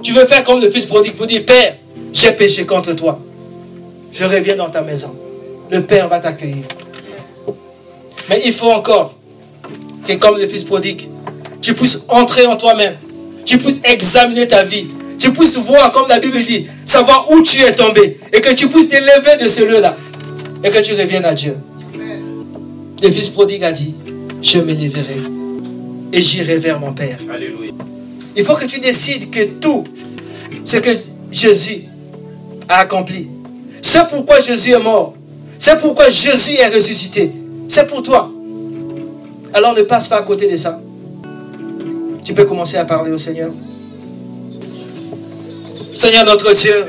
[0.04, 1.76] tu veux faire comme le fils prodigue pour dire, Père,
[2.14, 3.20] j'ai péché contre toi.
[4.12, 5.14] Je reviens dans ta maison.
[5.70, 6.64] Le Père va t'accueillir.
[8.30, 9.14] Mais il faut encore
[10.08, 11.10] que comme le fils prodigue,
[11.62, 12.96] tu puisses entrer en toi-même.
[13.46, 14.88] Tu puisses examiner ta vie.
[15.20, 18.20] Tu puisses voir, comme la Bible dit, savoir où tu es tombé.
[18.34, 19.96] Et que tu puisses t'élever de ce lieu-là.
[20.64, 21.56] Et que tu reviennes à Dieu.
[23.02, 23.96] Le fils prodigue a dit,
[24.46, 25.18] je m'élèverai
[26.14, 27.18] et j'irai vers mon Père.
[27.34, 27.72] Alléluia.
[28.36, 29.84] Il faut que tu décides que tout
[30.64, 30.92] ce que
[31.32, 31.82] Jésus
[32.70, 33.28] a accompli,
[33.82, 35.16] c'est pourquoi Jésus est mort,
[35.58, 37.32] c'est pourquoi Jésus est ressuscité,
[37.68, 38.32] c'est pour toi.
[39.54, 40.80] Alors ne passe pas à côté de ça.
[42.24, 43.52] Tu peux commencer à parler au Seigneur.
[45.96, 46.86] Seigneur notre Dieu,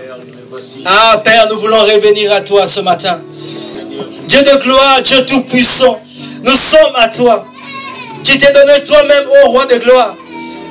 [0.84, 3.18] ah Père, nous voulons revenir à toi ce matin.
[4.28, 6.00] Dieu de gloire, Dieu tout-puissant,
[6.46, 7.44] nous sommes à toi.
[8.24, 10.14] Tu t'es donné toi-même, ô roi de gloire,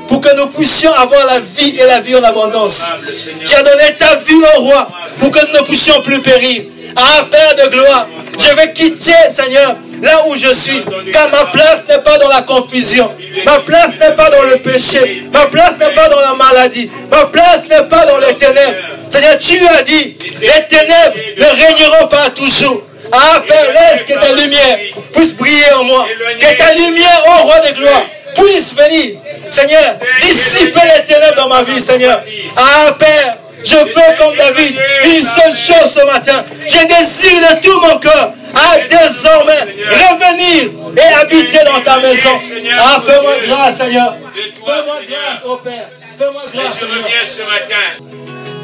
[0.09, 2.93] pour que nous puissions avoir la vie et la vie en abondance.
[3.05, 3.43] Seigneur.
[3.45, 4.88] Tu as donné ta vie au roi,
[5.19, 6.63] pour que nous ne puissions plus périr.
[6.95, 8.07] Ah, Père de gloire,
[8.38, 12.41] je vais quitter, Seigneur, là où je suis, car ma place n'est pas dans la
[12.43, 13.09] confusion.
[13.45, 15.23] Ma place n'est pas dans le péché.
[15.34, 16.89] Ma place n'est pas dans la maladie.
[17.11, 18.78] Ma place n'est pas dans les ténèbres.
[19.09, 22.82] Seigneur, tu as dit, les ténèbres ne régneront pas toujours.
[23.18, 24.78] Ah, Père, laisse que ta lumière
[25.13, 26.07] puisse briller en moi.
[26.39, 28.05] Que ta lumière, ô roi de gloire,
[28.36, 29.20] puisse venir.
[29.49, 32.22] Seigneur, dissiper les ténèbres dans ma vie, Seigneur.
[32.57, 36.43] Ah, Père, je veux comme David une seule chose ce matin.
[36.68, 39.53] Je désire de tout mon cœur à désormais
[39.91, 42.38] revenir et habiter dans ta maison.
[42.80, 44.16] Ah, fais-moi grâce, Seigneur.
[44.34, 45.89] Fais-moi grâce, ô Père.
[46.18, 47.03] Fais-moi grâce, je Seigneur.
[47.03, 48.55] reviens ce matin.